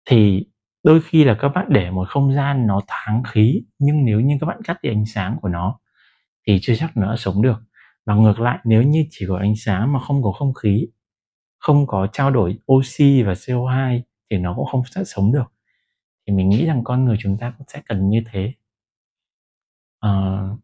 Thì 0.06 0.48
đôi 0.84 1.02
khi 1.02 1.24
là 1.24 1.38
các 1.40 1.50
bạn 1.50 1.66
để 1.70 1.92
một 1.92 2.10
không 2.10 2.34
gian 2.34 2.68
nó 2.68 2.82
thoáng 2.88 3.24
khí 3.24 3.64
nhưng 3.80 4.06
nếu 4.06 4.20
như 4.20 4.38
các 4.42 4.48
bạn 4.48 4.62
cắt 4.64 4.82
đi 4.82 4.90
ánh 4.90 5.06
sáng 5.06 5.38
của 5.42 5.50
nó 5.50 5.80
thì 6.48 6.60
chưa 6.62 6.76
chắc 6.76 6.98
nó 6.98 7.10
đã 7.12 7.16
sống 7.18 7.42
được. 7.42 7.58
Và 8.06 8.16
ngược 8.16 8.40
lại 8.40 8.60
nếu 8.64 8.84
như 8.84 9.06
chỉ 9.10 9.26
có 9.30 9.38
ánh 9.38 9.56
sáng 9.56 9.94
mà 9.94 10.00
không 10.00 10.24
có 10.24 10.32
không 10.32 10.54
khí 10.54 10.88
không 11.60 11.88
có 11.88 12.08
trao 12.14 12.32
đổi 12.32 12.60
oxy 12.72 13.24
và 13.24 13.34
CO2 13.34 14.02
thì 14.30 14.38
nó 14.38 14.54
cũng 14.56 14.66
không 14.66 14.84
sẽ 14.92 15.04
sống 15.04 15.32
được. 15.32 15.54
Thì 16.28 16.34
mình 16.34 16.50
nghĩ 16.50 16.66
rằng 16.66 16.84
con 16.84 17.06
người 17.06 17.18
chúng 17.22 17.38
ta 17.38 17.54
cũng 17.58 17.68
sẽ 17.70 17.82
cần 17.88 18.10
như 18.10 18.24
thế. 18.34 18.54
À, 20.02 20.58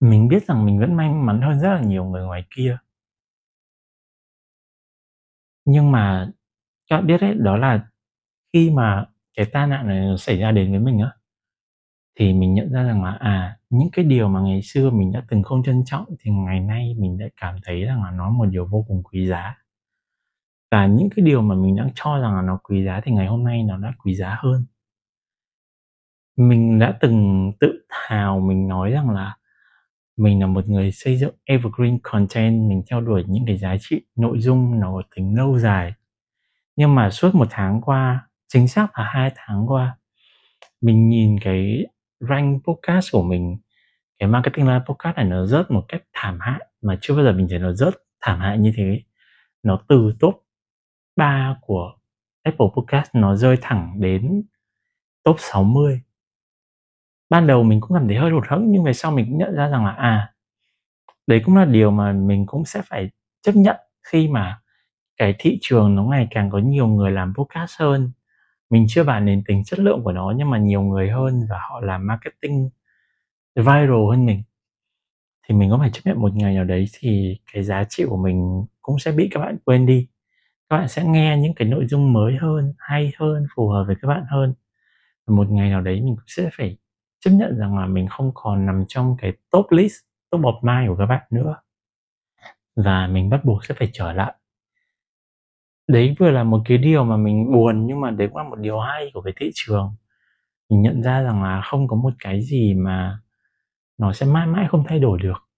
mình 0.00 0.28
biết 0.28 0.46
rằng 0.46 0.66
mình 0.66 0.78
vẫn 0.80 0.94
may 0.96 1.08
mắn 1.08 1.40
hơn 1.42 1.60
rất 1.60 1.68
là 1.74 1.80
nhiều 1.80 2.04
người 2.04 2.22
ngoài 2.24 2.44
kia. 2.56 2.78
Nhưng 5.64 5.92
mà 5.92 6.30
các 6.90 6.96
bạn 6.96 7.06
biết 7.06 7.18
đấy 7.20 7.34
đó 7.40 7.56
là 7.56 7.86
khi 8.52 8.70
mà 8.70 9.06
cái 9.36 9.46
tai 9.52 9.66
nạn 9.68 9.88
này 9.88 10.18
xảy 10.18 10.38
ra 10.40 10.52
đến 10.52 10.70
với 10.72 10.80
mình 10.80 11.00
á 11.00 11.10
thì 12.18 12.32
mình 12.32 12.54
nhận 12.54 12.72
ra 12.72 12.82
rằng 12.82 13.04
là 13.04 13.10
à 13.20 13.56
những 13.70 13.88
cái 13.92 14.04
điều 14.04 14.28
mà 14.28 14.40
ngày 14.40 14.62
xưa 14.62 14.90
mình 14.90 15.12
đã 15.12 15.22
từng 15.28 15.42
không 15.42 15.62
trân 15.62 15.82
trọng 15.86 16.04
thì 16.20 16.30
ngày 16.30 16.60
nay 16.60 16.94
mình 16.98 17.18
đã 17.18 17.26
cảm 17.40 17.56
thấy 17.64 17.82
rằng 17.84 18.02
là 18.04 18.10
nó 18.10 18.30
một 18.30 18.44
điều 18.46 18.66
vô 18.66 18.84
cùng 18.88 19.02
quý 19.02 19.26
giá 19.26 19.61
và 20.72 20.86
những 20.86 21.08
cái 21.16 21.24
điều 21.24 21.42
mà 21.42 21.54
mình 21.54 21.76
đã 21.76 21.86
cho 21.94 22.18
rằng 22.18 22.34
là 22.34 22.42
nó 22.42 22.58
quý 22.62 22.84
giá 22.84 23.00
thì 23.04 23.12
ngày 23.12 23.26
hôm 23.26 23.44
nay 23.44 23.62
nó 23.62 23.78
đã 23.78 23.92
quý 24.04 24.14
giá 24.14 24.36
hơn. 24.38 24.64
Mình 26.36 26.78
đã 26.78 26.98
từng 27.00 27.52
tự 27.60 27.84
hào 27.88 28.40
mình 28.40 28.68
nói 28.68 28.90
rằng 28.90 29.10
là 29.10 29.36
mình 30.16 30.40
là 30.40 30.46
một 30.46 30.68
người 30.68 30.92
xây 30.92 31.16
dựng 31.16 31.34
evergreen 31.44 31.98
content, 32.02 32.68
mình 32.68 32.82
theo 32.90 33.00
đuổi 33.00 33.24
những 33.26 33.44
cái 33.46 33.56
giá 33.56 33.76
trị, 33.80 34.06
nội 34.16 34.40
dung 34.40 34.80
nó 34.80 34.92
có 34.92 35.02
tính 35.16 35.36
lâu 35.36 35.58
dài. 35.58 35.92
Nhưng 36.76 36.94
mà 36.94 37.10
suốt 37.10 37.34
một 37.34 37.46
tháng 37.50 37.80
qua, 37.80 38.28
chính 38.48 38.68
xác 38.68 38.98
là 38.98 39.04
hai 39.04 39.32
tháng 39.36 39.66
qua, 39.66 39.96
mình 40.80 41.08
nhìn 41.08 41.38
cái 41.40 41.86
rank 42.20 42.64
podcast 42.64 43.12
của 43.12 43.22
mình, 43.22 43.56
cái 44.18 44.28
marketing 44.28 44.66
live 44.66 44.84
podcast 44.86 45.16
này 45.16 45.24
nó 45.24 45.46
rớt 45.46 45.70
một 45.70 45.84
cách 45.88 46.02
thảm 46.12 46.38
hại, 46.40 46.66
mà 46.82 46.98
chưa 47.00 47.14
bao 47.14 47.24
giờ 47.24 47.32
mình 47.32 47.46
thấy 47.50 47.58
nó 47.58 47.72
rớt 47.72 47.94
thảm 48.22 48.40
hại 48.40 48.58
như 48.58 48.72
thế. 48.76 49.02
Nó 49.62 49.78
từ 49.88 50.10
top 50.20 50.41
3 51.16 51.56
của 51.60 51.94
Apple 52.42 52.66
Podcast 52.76 53.10
nó 53.14 53.36
rơi 53.36 53.56
thẳng 53.60 54.00
đến 54.00 54.42
top 55.24 55.36
60 55.38 56.02
ban 57.30 57.46
đầu 57.46 57.62
mình 57.62 57.80
cũng 57.80 57.98
cảm 57.98 58.08
thấy 58.08 58.16
hơi 58.16 58.30
hụt 58.30 58.44
hẫng, 58.48 58.72
nhưng 58.72 58.84
về 58.84 58.92
sau 58.92 59.10
mình 59.10 59.26
cũng 59.28 59.38
nhận 59.38 59.54
ra 59.54 59.68
rằng 59.68 59.84
là 59.84 59.92
à 59.92 60.32
đấy 61.26 61.42
cũng 61.44 61.56
là 61.56 61.64
điều 61.64 61.90
mà 61.90 62.12
mình 62.12 62.46
cũng 62.46 62.64
sẽ 62.64 62.82
phải 62.86 63.10
chấp 63.42 63.56
nhận 63.56 63.76
khi 64.02 64.28
mà 64.28 64.60
cái 65.16 65.34
thị 65.38 65.58
trường 65.62 65.94
nó 65.96 66.04
ngày 66.04 66.28
càng 66.30 66.50
có 66.50 66.58
nhiều 66.58 66.86
người 66.86 67.10
làm 67.10 67.34
podcast 67.34 67.80
hơn. 67.80 68.12
Mình 68.70 68.86
chưa 68.88 69.04
bàn 69.04 69.26
đến 69.26 69.42
tính 69.46 69.64
chất 69.64 69.78
lượng 69.78 70.04
của 70.04 70.12
nó, 70.12 70.34
nhưng 70.36 70.50
mà 70.50 70.58
nhiều 70.58 70.82
người 70.82 71.10
hơn 71.10 71.46
và 71.50 71.58
họ 71.70 71.80
làm 71.80 72.06
marketing 72.06 72.70
viral 73.56 74.08
hơn 74.10 74.26
mình. 74.26 74.42
Thì 75.48 75.54
mình 75.54 75.70
có 75.70 75.78
phải 75.78 75.90
chấp 75.92 76.00
nhận 76.04 76.20
một 76.20 76.36
ngày 76.36 76.54
nào 76.54 76.64
đấy 76.64 76.86
thì 77.00 77.38
cái 77.52 77.64
giá 77.64 77.84
trị 77.84 78.04
của 78.08 78.16
mình 78.16 78.66
cũng 78.82 78.98
sẽ 78.98 79.12
bị 79.12 79.28
các 79.32 79.40
bạn 79.40 79.56
quên 79.64 79.86
đi 79.86 80.06
các 80.72 80.78
bạn 80.78 80.88
sẽ 80.88 81.04
nghe 81.04 81.36
những 81.36 81.54
cái 81.54 81.68
nội 81.68 81.86
dung 81.86 82.12
mới 82.12 82.36
hơn, 82.36 82.74
hay 82.78 83.12
hơn, 83.18 83.46
phù 83.56 83.68
hợp 83.68 83.84
với 83.86 83.96
các 84.02 84.08
bạn 84.08 84.24
hơn. 84.30 84.54
Và 85.26 85.34
một 85.34 85.50
ngày 85.50 85.70
nào 85.70 85.80
đấy 85.80 86.00
mình 86.00 86.16
cũng 86.16 86.24
sẽ 86.26 86.50
phải 86.56 86.76
chấp 87.20 87.30
nhận 87.30 87.58
rằng 87.58 87.78
là 87.78 87.86
mình 87.86 88.08
không 88.10 88.30
còn 88.34 88.66
nằm 88.66 88.84
trong 88.88 89.16
cái 89.18 89.32
top 89.50 89.66
list, 89.70 89.94
top 90.30 90.40
of 90.40 90.60
mind 90.62 90.88
của 90.88 90.96
các 90.96 91.06
bạn 91.06 91.22
nữa. 91.30 91.56
Và 92.76 93.06
mình 93.06 93.30
bắt 93.30 93.44
buộc 93.44 93.64
sẽ 93.64 93.74
phải 93.78 93.90
trở 93.92 94.12
lại. 94.12 94.34
Đấy 95.88 96.16
vừa 96.18 96.30
là 96.30 96.44
một 96.44 96.62
cái 96.64 96.78
điều 96.78 97.04
mà 97.04 97.16
mình 97.16 97.52
buồn, 97.52 97.86
nhưng 97.86 98.00
mà 98.00 98.10
đấy 98.10 98.28
cũng 98.28 98.36
là 98.36 98.44
một 98.44 98.58
điều 98.58 98.78
hay 98.80 99.10
của 99.14 99.20
cái 99.20 99.32
thị 99.36 99.50
trường. 99.54 99.94
Mình 100.70 100.82
nhận 100.82 101.02
ra 101.02 101.22
rằng 101.22 101.42
là 101.42 101.62
không 101.64 101.88
có 101.88 101.96
một 101.96 102.12
cái 102.18 102.42
gì 102.42 102.74
mà 102.74 103.18
nó 103.98 104.12
sẽ 104.12 104.26
mãi 104.26 104.46
mãi 104.46 104.66
không 104.70 104.84
thay 104.88 104.98
đổi 104.98 105.18
được. 105.22 105.48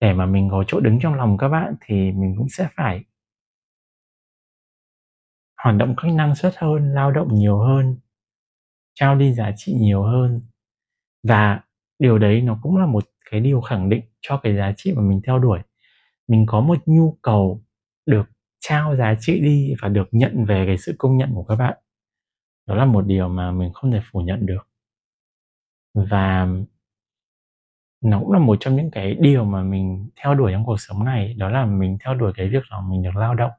Để 0.00 0.12
mà 0.12 0.26
mình 0.26 0.48
có 0.50 0.64
chỗ 0.66 0.80
đứng 0.80 1.00
trong 1.00 1.14
lòng 1.14 1.38
các 1.38 1.48
bạn 1.48 1.74
thì 1.80 2.12
mình 2.12 2.34
cũng 2.38 2.48
sẽ 2.48 2.68
phải 2.76 3.04
hoạt 5.62 5.76
động 5.76 5.94
cách 5.96 6.12
năng 6.14 6.34
suất 6.34 6.54
hơn, 6.56 6.94
lao 6.94 7.10
động 7.10 7.28
nhiều 7.34 7.58
hơn, 7.58 7.96
trao 8.94 9.14
đi 9.16 9.32
giá 9.34 9.52
trị 9.56 9.72
nhiều 9.72 10.02
hơn. 10.02 10.40
Và 11.22 11.60
điều 11.98 12.18
đấy 12.18 12.42
nó 12.42 12.58
cũng 12.62 12.76
là 12.76 12.86
một 12.86 13.04
cái 13.30 13.40
điều 13.40 13.60
khẳng 13.60 13.88
định 13.88 14.02
cho 14.20 14.40
cái 14.42 14.56
giá 14.56 14.72
trị 14.76 14.92
mà 14.96 15.02
mình 15.02 15.20
theo 15.26 15.38
đuổi. 15.38 15.58
Mình 16.28 16.46
có 16.46 16.60
một 16.60 16.78
nhu 16.86 17.18
cầu 17.22 17.62
được 18.06 18.30
trao 18.60 18.96
giá 18.96 19.14
trị 19.20 19.40
đi 19.40 19.74
và 19.82 19.88
được 19.88 20.08
nhận 20.12 20.44
về 20.44 20.66
cái 20.66 20.78
sự 20.78 20.94
công 20.98 21.16
nhận 21.16 21.34
của 21.34 21.44
các 21.44 21.56
bạn. 21.56 21.78
Đó 22.66 22.74
là 22.74 22.84
một 22.84 23.06
điều 23.06 23.28
mà 23.28 23.50
mình 23.50 23.72
không 23.72 23.90
thể 23.92 24.00
phủ 24.12 24.20
nhận 24.20 24.46
được. 24.46 24.68
Và 25.94 26.48
nó 28.04 28.20
cũng 28.20 28.32
là 28.32 28.38
một 28.38 28.56
trong 28.60 28.76
những 28.76 28.90
cái 28.90 29.14
điều 29.14 29.44
mà 29.44 29.62
mình 29.62 30.10
theo 30.16 30.34
đuổi 30.34 30.52
trong 30.52 30.64
cuộc 30.66 30.80
sống 30.80 31.04
này, 31.04 31.34
đó 31.34 31.48
là 31.48 31.64
mình 31.66 31.98
theo 32.04 32.14
đuổi 32.14 32.32
cái 32.36 32.48
việc 32.48 32.62
là 32.70 32.80
mình 32.80 33.02
được 33.02 33.16
lao 33.16 33.34
động 33.34 33.50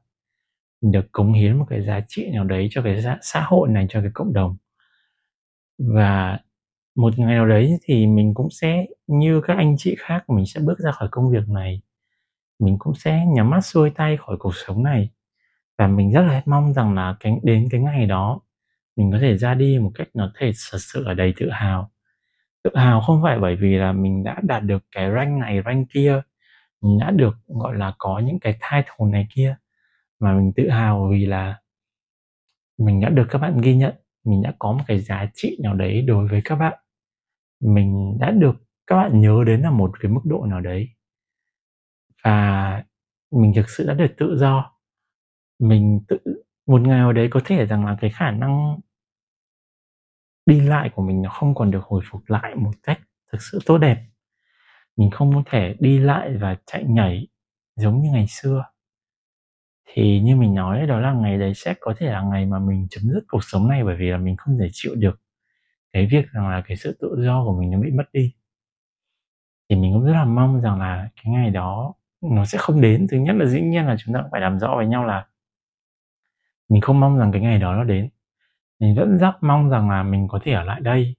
mình 0.81 0.91
được 0.91 1.12
cống 1.12 1.33
hiến 1.33 1.57
một 1.57 1.65
cái 1.69 1.81
giá 1.81 2.01
trị 2.07 2.29
nào 2.33 2.43
đấy 2.43 2.67
cho 2.71 2.81
cái 2.81 3.03
xã 3.21 3.41
hội 3.41 3.70
này, 3.70 3.87
cho 3.89 4.01
cái 4.01 4.11
cộng 4.13 4.33
đồng. 4.33 4.57
Và 5.77 6.39
một 6.96 7.20
ngày 7.20 7.35
nào 7.35 7.48
đấy 7.48 7.77
thì 7.83 8.07
mình 8.07 8.33
cũng 8.33 8.50
sẽ, 8.51 8.85
như 9.07 9.42
các 9.48 9.57
anh 9.57 9.75
chị 9.77 9.96
khác, 10.00 10.29
mình 10.29 10.46
sẽ 10.46 10.61
bước 10.61 10.79
ra 10.79 10.92
khỏi 10.92 11.07
công 11.11 11.31
việc 11.31 11.50
này. 11.50 11.81
Mình 12.59 12.75
cũng 12.79 12.96
sẽ 12.96 13.25
nhắm 13.35 13.50
mắt 13.50 13.61
xuôi 13.61 13.89
tay 13.89 14.18
khỏi 14.18 14.37
cuộc 14.39 14.55
sống 14.55 14.83
này. 14.83 15.09
Và 15.77 15.87
mình 15.87 16.11
rất 16.11 16.22
là 16.22 16.42
mong 16.46 16.74
rằng 16.74 16.96
là 16.96 17.15
cái, 17.20 17.33
đến 17.44 17.68
cái 17.72 17.81
ngày 17.81 18.05
đó, 18.05 18.39
mình 18.96 19.11
có 19.11 19.18
thể 19.22 19.37
ra 19.37 19.53
đi 19.53 19.79
một 19.79 19.92
cách 19.96 20.07
nó 20.13 20.31
thể, 20.39 20.51
thật 20.72 20.77
sự 20.81 21.03
ở 21.05 21.13
đầy 21.13 21.33
tự 21.37 21.50
hào. 21.51 21.92
Tự 22.63 22.72
hào 22.75 23.01
không 23.01 23.22
phải 23.24 23.39
bởi 23.39 23.55
vì 23.55 23.75
là 23.75 23.92
mình 23.92 24.24
đã 24.24 24.37
đạt 24.44 24.63
được 24.63 24.83
cái 24.96 25.11
rank 25.15 25.39
này, 25.39 25.61
rank 25.65 25.87
kia. 25.94 26.22
Mình 26.81 27.00
đã 27.00 27.11
được, 27.11 27.37
gọi 27.48 27.75
là, 27.75 27.94
có 27.98 28.20
những 28.20 28.39
cái 28.39 28.53
title 28.53 29.07
này 29.11 29.27
kia 29.35 29.55
mà 30.20 30.34
mình 30.34 30.51
tự 30.55 30.70
hào 30.70 31.08
vì 31.12 31.25
là 31.25 31.62
mình 32.77 33.00
đã 33.01 33.10
được 33.10 33.27
các 33.29 33.40
bạn 33.40 33.62
ghi 33.62 33.75
nhận, 33.75 33.96
mình 34.25 34.42
đã 34.42 34.53
có 34.60 34.72
một 34.72 34.84
cái 34.88 35.00
giá 35.00 35.25
trị 35.34 35.58
nào 35.64 35.75
đấy 35.75 36.01
đối 36.01 36.27
với 36.27 36.42
các 36.46 36.55
bạn. 36.55 36.79
Mình 37.62 38.18
đã 38.20 38.32
được 38.32 38.55
các 38.88 38.96
bạn 38.96 39.22
nhớ 39.22 39.44
đến 39.48 39.62
là 39.62 39.72
một 39.72 39.92
cái 40.00 40.12
mức 40.12 40.22
độ 40.25 40.46
nào 40.46 40.62
đấy. 40.62 40.90
Và 42.24 42.84
mình 43.32 43.53
thực 43.55 43.70
sự 43.70 43.88
đã 43.88 43.94
được 43.94 44.14
tự 44.18 44.38
do. 44.38 44.72
Mình 45.60 46.01
tự, 46.08 46.18
một 46.68 46.82
ngày 46.82 46.98
nào 47.00 47.14
đấy 47.14 47.27
có 47.32 47.42
thể 47.46 47.66
rằng 47.66 47.86
là 47.86 47.98
cái 48.01 48.10
khả 48.10 48.32
năng 48.32 48.79
đi 50.46 50.62
lại 50.62 50.90
của 50.96 51.01
mình 51.03 51.22
nó 51.22 51.29
không 51.29 51.55
còn 51.55 51.72
được 51.72 51.84
hồi 51.84 52.01
phục 52.12 52.22
lại 52.27 52.55
một 52.55 52.72
cách 52.84 53.00
thực 53.32 53.42
sự 53.42 53.60
tốt 53.66 53.77
đẹp. 53.77 54.05
Mình 54.98 55.12
không 55.12 55.36
có 55.36 55.44
thể 55.46 55.75
đi 55.79 56.00
lại 56.00 56.38
và 56.38 56.58
chạy 56.66 56.84
nhảy 56.84 57.27
giống 57.75 58.01
như 58.01 58.10
ngày 58.12 58.25
xưa 58.29 58.66
thì 59.94 60.20
như 60.20 60.36
mình 60.36 60.56
nói 60.56 60.88
đó 60.88 61.00
là 61.00 61.14
ngày 61.14 61.38
đấy 61.38 61.54
sẽ 61.54 61.74
có 61.80 61.94
thể 61.98 62.12
là 62.12 62.22
ngày 62.22 62.46
mà 62.46 62.60
mình 62.60 62.88
chấm 62.90 63.04
dứt 63.04 63.24
cuộc 63.28 63.44
sống 63.44 63.70
này 63.70 63.84
bởi 63.84 63.96
vì 63.96 64.10
là 64.10 64.18
mình 64.18 64.38
không 64.38 64.58
thể 64.60 64.70
chịu 64.72 64.96
được 64.96 65.22
cái 65.94 66.08
việc 66.12 66.25
rằng 66.32 66.50
là 66.50 66.64
cái 66.68 66.78
sự 66.78 66.98
tự 67.02 67.16
do 67.25 67.44
của 67.44 67.60
mình 67.60 67.72
nó 67.72 67.80
bị 67.80 67.92
mất 67.92 68.04
đi. 68.14 68.34
Thì 69.70 69.75
mình 69.75 69.94
cũng 69.94 70.06
rất 70.06 70.14
là 70.14 70.25
mong 70.25 70.62
rằng 70.62 70.80
là 70.80 71.10
cái 71.16 71.34
ngày 71.34 71.50
đó 71.50 71.94
nó 72.22 72.46
sẽ 72.46 72.58
không 72.58 72.82
đến. 72.82 73.08
Thứ 73.12 73.18
nhất 73.18 73.36
là 73.36 73.46
dĩ 73.46 73.62
nhiên 73.62 73.86
là 73.86 73.96
chúng 74.00 74.16
ta 74.16 74.22
cũng 74.22 74.32
phải 74.32 74.42
làm 74.42 74.60
rõ 74.60 74.75
với 74.75 74.88
nhau 74.88 75.06
là 75.06 75.28
mình 76.70 76.82
không 76.82 77.00
mong 77.00 77.18
rằng 77.18 77.32
cái 77.32 77.42
ngày 77.42 77.60
đó 77.60 77.75
nó 77.75 77.84
đến. 77.84 78.10
Mình 78.80 78.96
vẫn 78.96 79.18
rất 79.18 79.34
mong 79.42 79.70
rằng 79.70 79.90
là 79.90 80.04
mình 80.04 80.28
có 80.28 80.40
thể 80.44 80.52
ở 80.52 80.64
lại 80.64 80.82
đây 80.82 81.16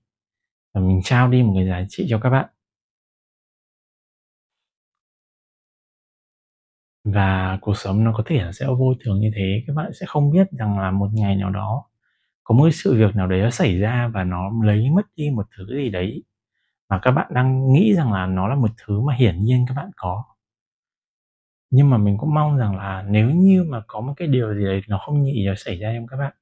và 0.75 0.81
mình 0.81 1.01
trao 1.05 1.29
đi 1.29 1.43
một 1.43 1.53
cái 1.57 1.67
giá 1.67 1.85
trị 1.89 2.07
cho 2.11 2.19
các 2.19 2.31
bạn. 2.31 2.47
Và 7.05 7.59
cuộc 7.61 7.77
sống 7.77 8.05
nó 8.05 8.13
có 8.17 8.23
thể 8.27 8.43
là 8.45 8.53
sẽ 8.53 8.67
vô 8.67 8.95
thường 9.05 9.21
như 9.21 9.31
thế, 9.37 9.65
các 9.67 9.75
bạn 9.77 9.93
sẽ 10.01 10.07
không 10.07 10.31
biết 10.31 10.47
rằng 10.53 10.79
là 10.79 10.91
một 10.91 11.09
ngày 11.15 11.37
nào 11.37 11.51
đó 11.51 11.85
có 12.45 12.55
một 12.55 12.71
sự 12.73 12.97
việc 12.99 13.17
nào 13.17 13.27
đấy 13.27 13.43
nó 13.43 13.51
xảy 13.51 13.79
ra 13.79 14.09
và 14.15 14.25
nó 14.25 14.51
lấy 14.65 14.91
mất 14.91 15.03
đi 15.17 15.31
một 15.31 15.47
thứ 15.59 15.67
gì 15.77 15.91
đấy 15.91 16.25
mà 16.89 17.01
các 17.03 17.11
bạn 17.13 17.35
đang 17.35 17.73
nghĩ 17.73 17.95
rằng 17.95 18.13
là 18.13 18.27
nó 18.27 18.49
là 18.49 18.55
một 18.57 18.71
thứ 18.87 19.01
mà 19.01 19.15
hiển 19.15 19.45
nhiên 19.45 19.65
các 19.69 19.75
bạn 19.75 19.91
có. 19.97 20.25
Nhưng 21.71 21.91
mà 21.91 21.99
mình 21.99 22.19
cũng 22.19 22.35
mong 22.35 22.57
rằng 22.59 22.77
là 22.77 23.05
nếu 23.09 23.31
như 23.31 23.65
mà 23.69 23.83
có 23.87 24.01
một 24.01 24.15
cái 24.17 24.29
điều 24.29 24.55
gì 24.55 24.65
đấy 24.65 24.83
nó 24.89 24.99
không 24.99 25.23
nhị 25.23 25.47
nó 25.47 25.55
xảy 25.57 25.79
ra 25.79 25.93
trong 25.97 26.07
các 26.07 26.17
bạn, 26.17 26.35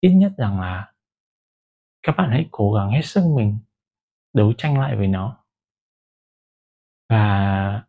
ít 0.00 0.10
nhất 0.10 0.32
rằng 0.38 0.60
là 0.60 0.92
các 2.02 2.14
bạn 2.18 2.30
hãy 2.30 2.48
cố 2.50 2.72
gắng 2.72 2.90
hết 2.90 3.02
sức 3.04 3.24
mình 3.36 3.58
đấu 4.34 4.52
tranh 4.58 4.80
lại 4.80 4.96
với 4.96 5.06
nó. 5.06 5.38
Và 7.08 7.82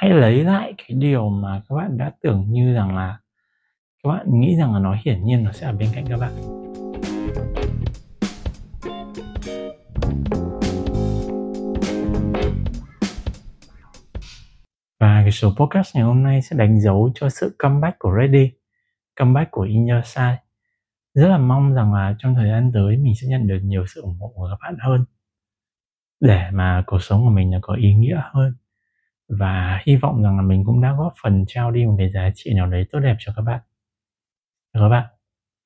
hãy 0.00 0.10
lấy 0.10 0.44
lại 0.44 0.74
cái 0.78 0.96
điều 0.98 1.28
mà 1.28 1.62
các 1.68 1.74
bạn 1.76 1.98
đã 1.98 2.12
tưởng 2.22 2.44
như 2.48 2.74
rằng 2.74 2.96
là 2.96 3.18
các 4.02 4.10
bạn 4.10 4.26
nghĩ 4.30 4.56
rằng 4.56 4.74
là 4.74 4.78
nó 4.80 4.96
hiển 5.04 5.24
nhiên 5.24 5.44
nó 5.44 5.52
sẽ 5.52 5.66
ở 5.66 5.72
bên 5.72 5.88
cạnh 5.94 6.04
các 6.08 6.16
bạn. 6.16 6.32
Và 15.00 15.22
cái 15.22 15.32
số 15.32 15.54
podcast 15.56 15.94
ngày 15.94 16.04
hôm 16.04 16.22
nay 16.22 16.42
sẽ 16.42 16.56
đánh 16.56 16.80
dấu 16.80 17.10
cho 17.14 17.28
sự 17.28 17.56
comeback 17.58 17.98
của 17.98 18.10
Ready, 18.20 18.50
comeback 19.18 19.50
của 19.50 19.62
In 19.62 19.86
Your 19.86 20.04
Side 20.04 20.38
rất 21.14 21.28
là 21.28 21.38
mong 21.38 21.74
rằng 21.74 21.94
là 21.94 22.14
trong 22.18 22.34
thời 22.34 22.48
gian 22.48 22.70
tới 22.74 22.96
mình 22.96 23.14
sẽ 23.20 23.26
nhận 23.28 23.46
được 23.46 23.60
nhiều 23.62 23.86
sự 23.86 24.00
ủng 24.00 24.18
hộ 24.20 24.32
của 24.34 24.48
các 24.50 24.58
bạn 24.66 24.76
hơn 24.80 25.04
để 26.20 26.50
mà 26.52 26.84
cuộc 26.86 27.02
sống 27.02 27.24
của 27.24 27.30
mình 27.30 27.50
nó 27.50 27.58
có 27.62 27.74
ý 27.74 27.94
nghĩa 27.94 28.20
hơn 28.32 28.54
và 29.28 29.82
hy 29.86 29.96
vọng 29.96 30.22
rằng 30.22 30.36
là 30.36 30.42
mình 30.42 30.64
cũng 30.64 30.80
đã 30.80 30.94
góp 30.98 31.14
phần 31.22 31.44
trao 31.48 31.70
đi 31.70 31.86
một 31.86 31.94
cái 31.98 32.10
giá 32.10 32.30
trị 32.34 32.54
nào 32.54 32.66
đấy 32.66 32.86
tốt 32.92 32.98
đẹp 32.98 33.16
cho 33.18 33.32
các 33.36 33.42
bạn. 33.42 33.60
Các 34.74 34.88
bạn 34.88 35.06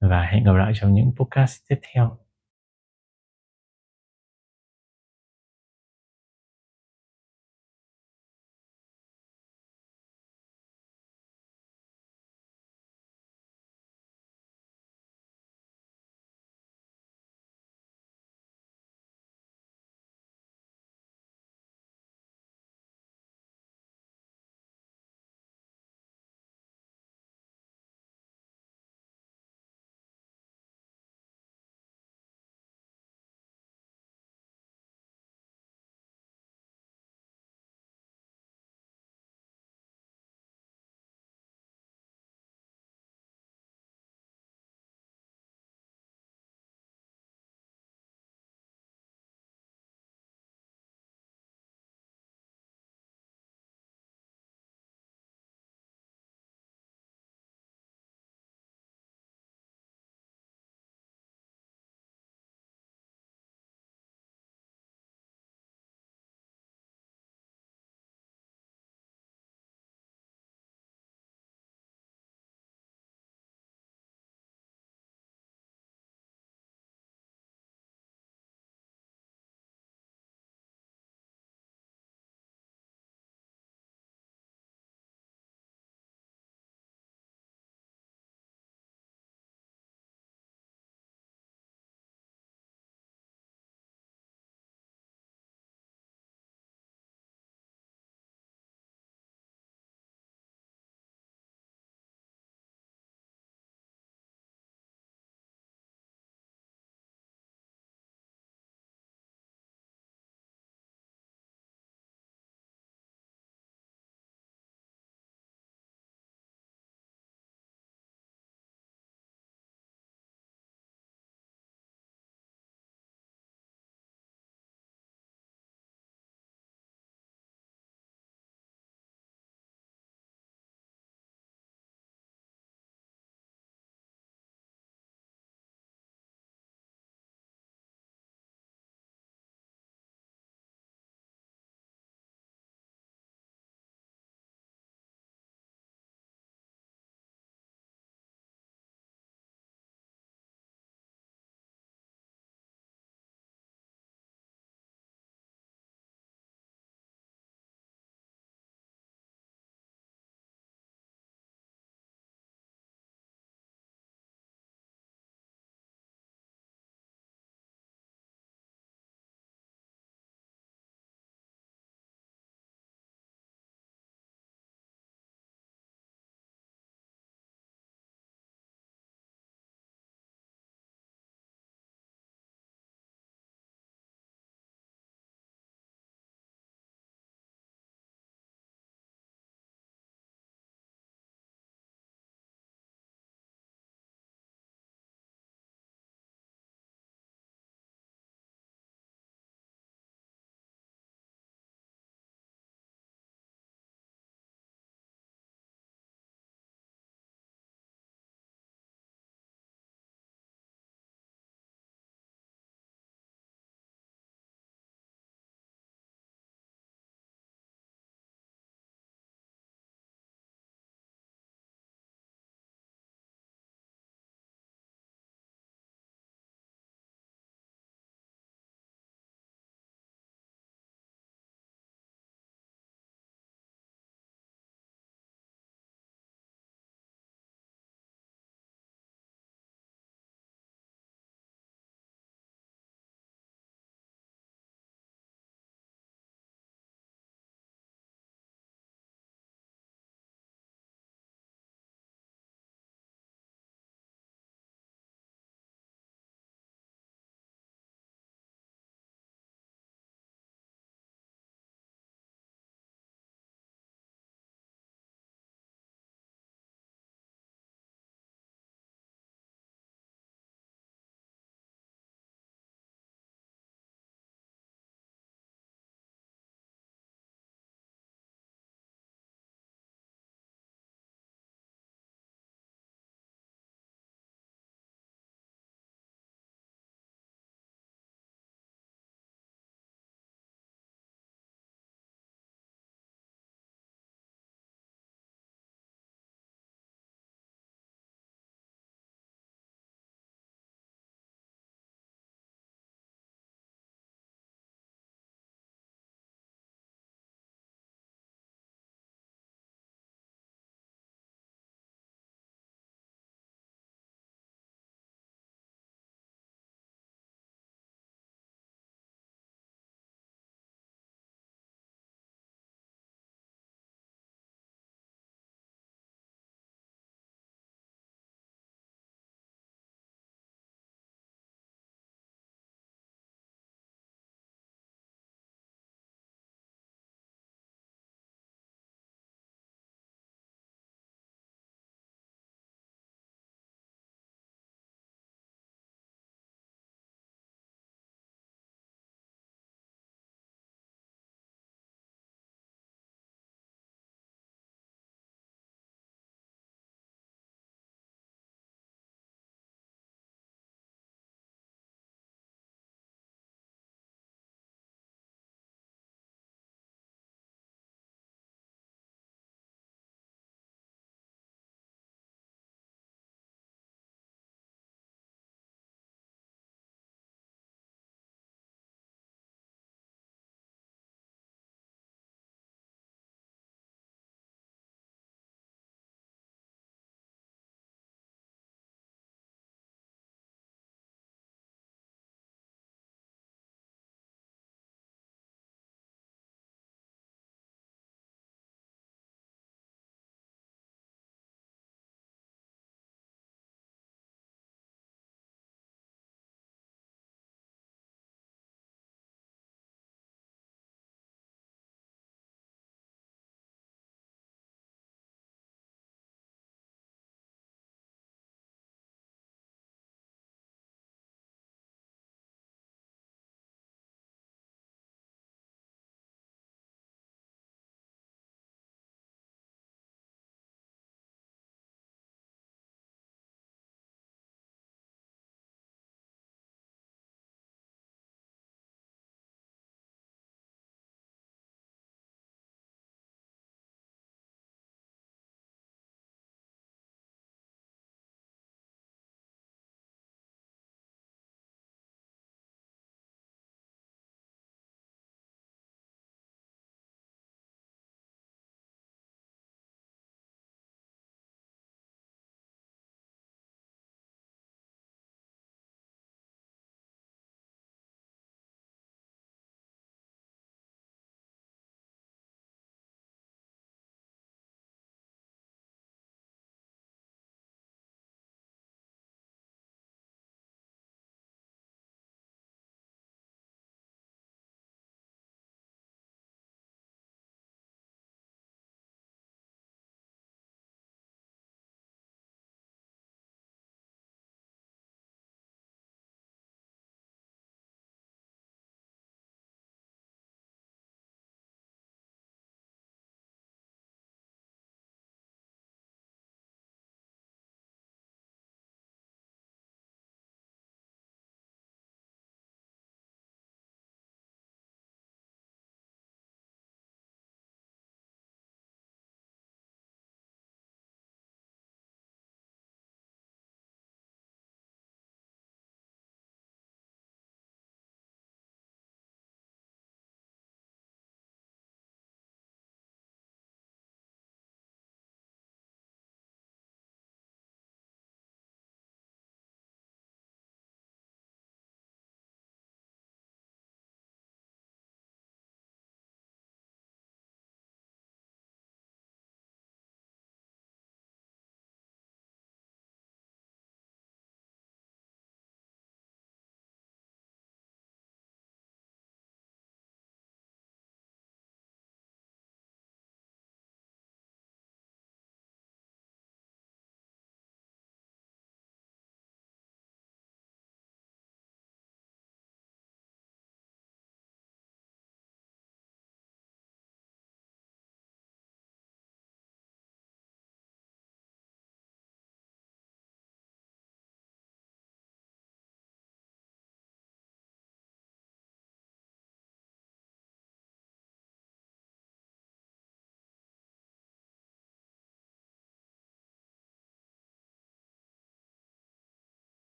và 0.00 0.26
hẹn 0.26 0.44
gặp 0.44 0.52
lại 0.52 0.72
trong 0.74 0.94
những 0.94 1.12
podcast 1.16 1.58
tiếp 1.68 1.80
theo. 1.94 2.16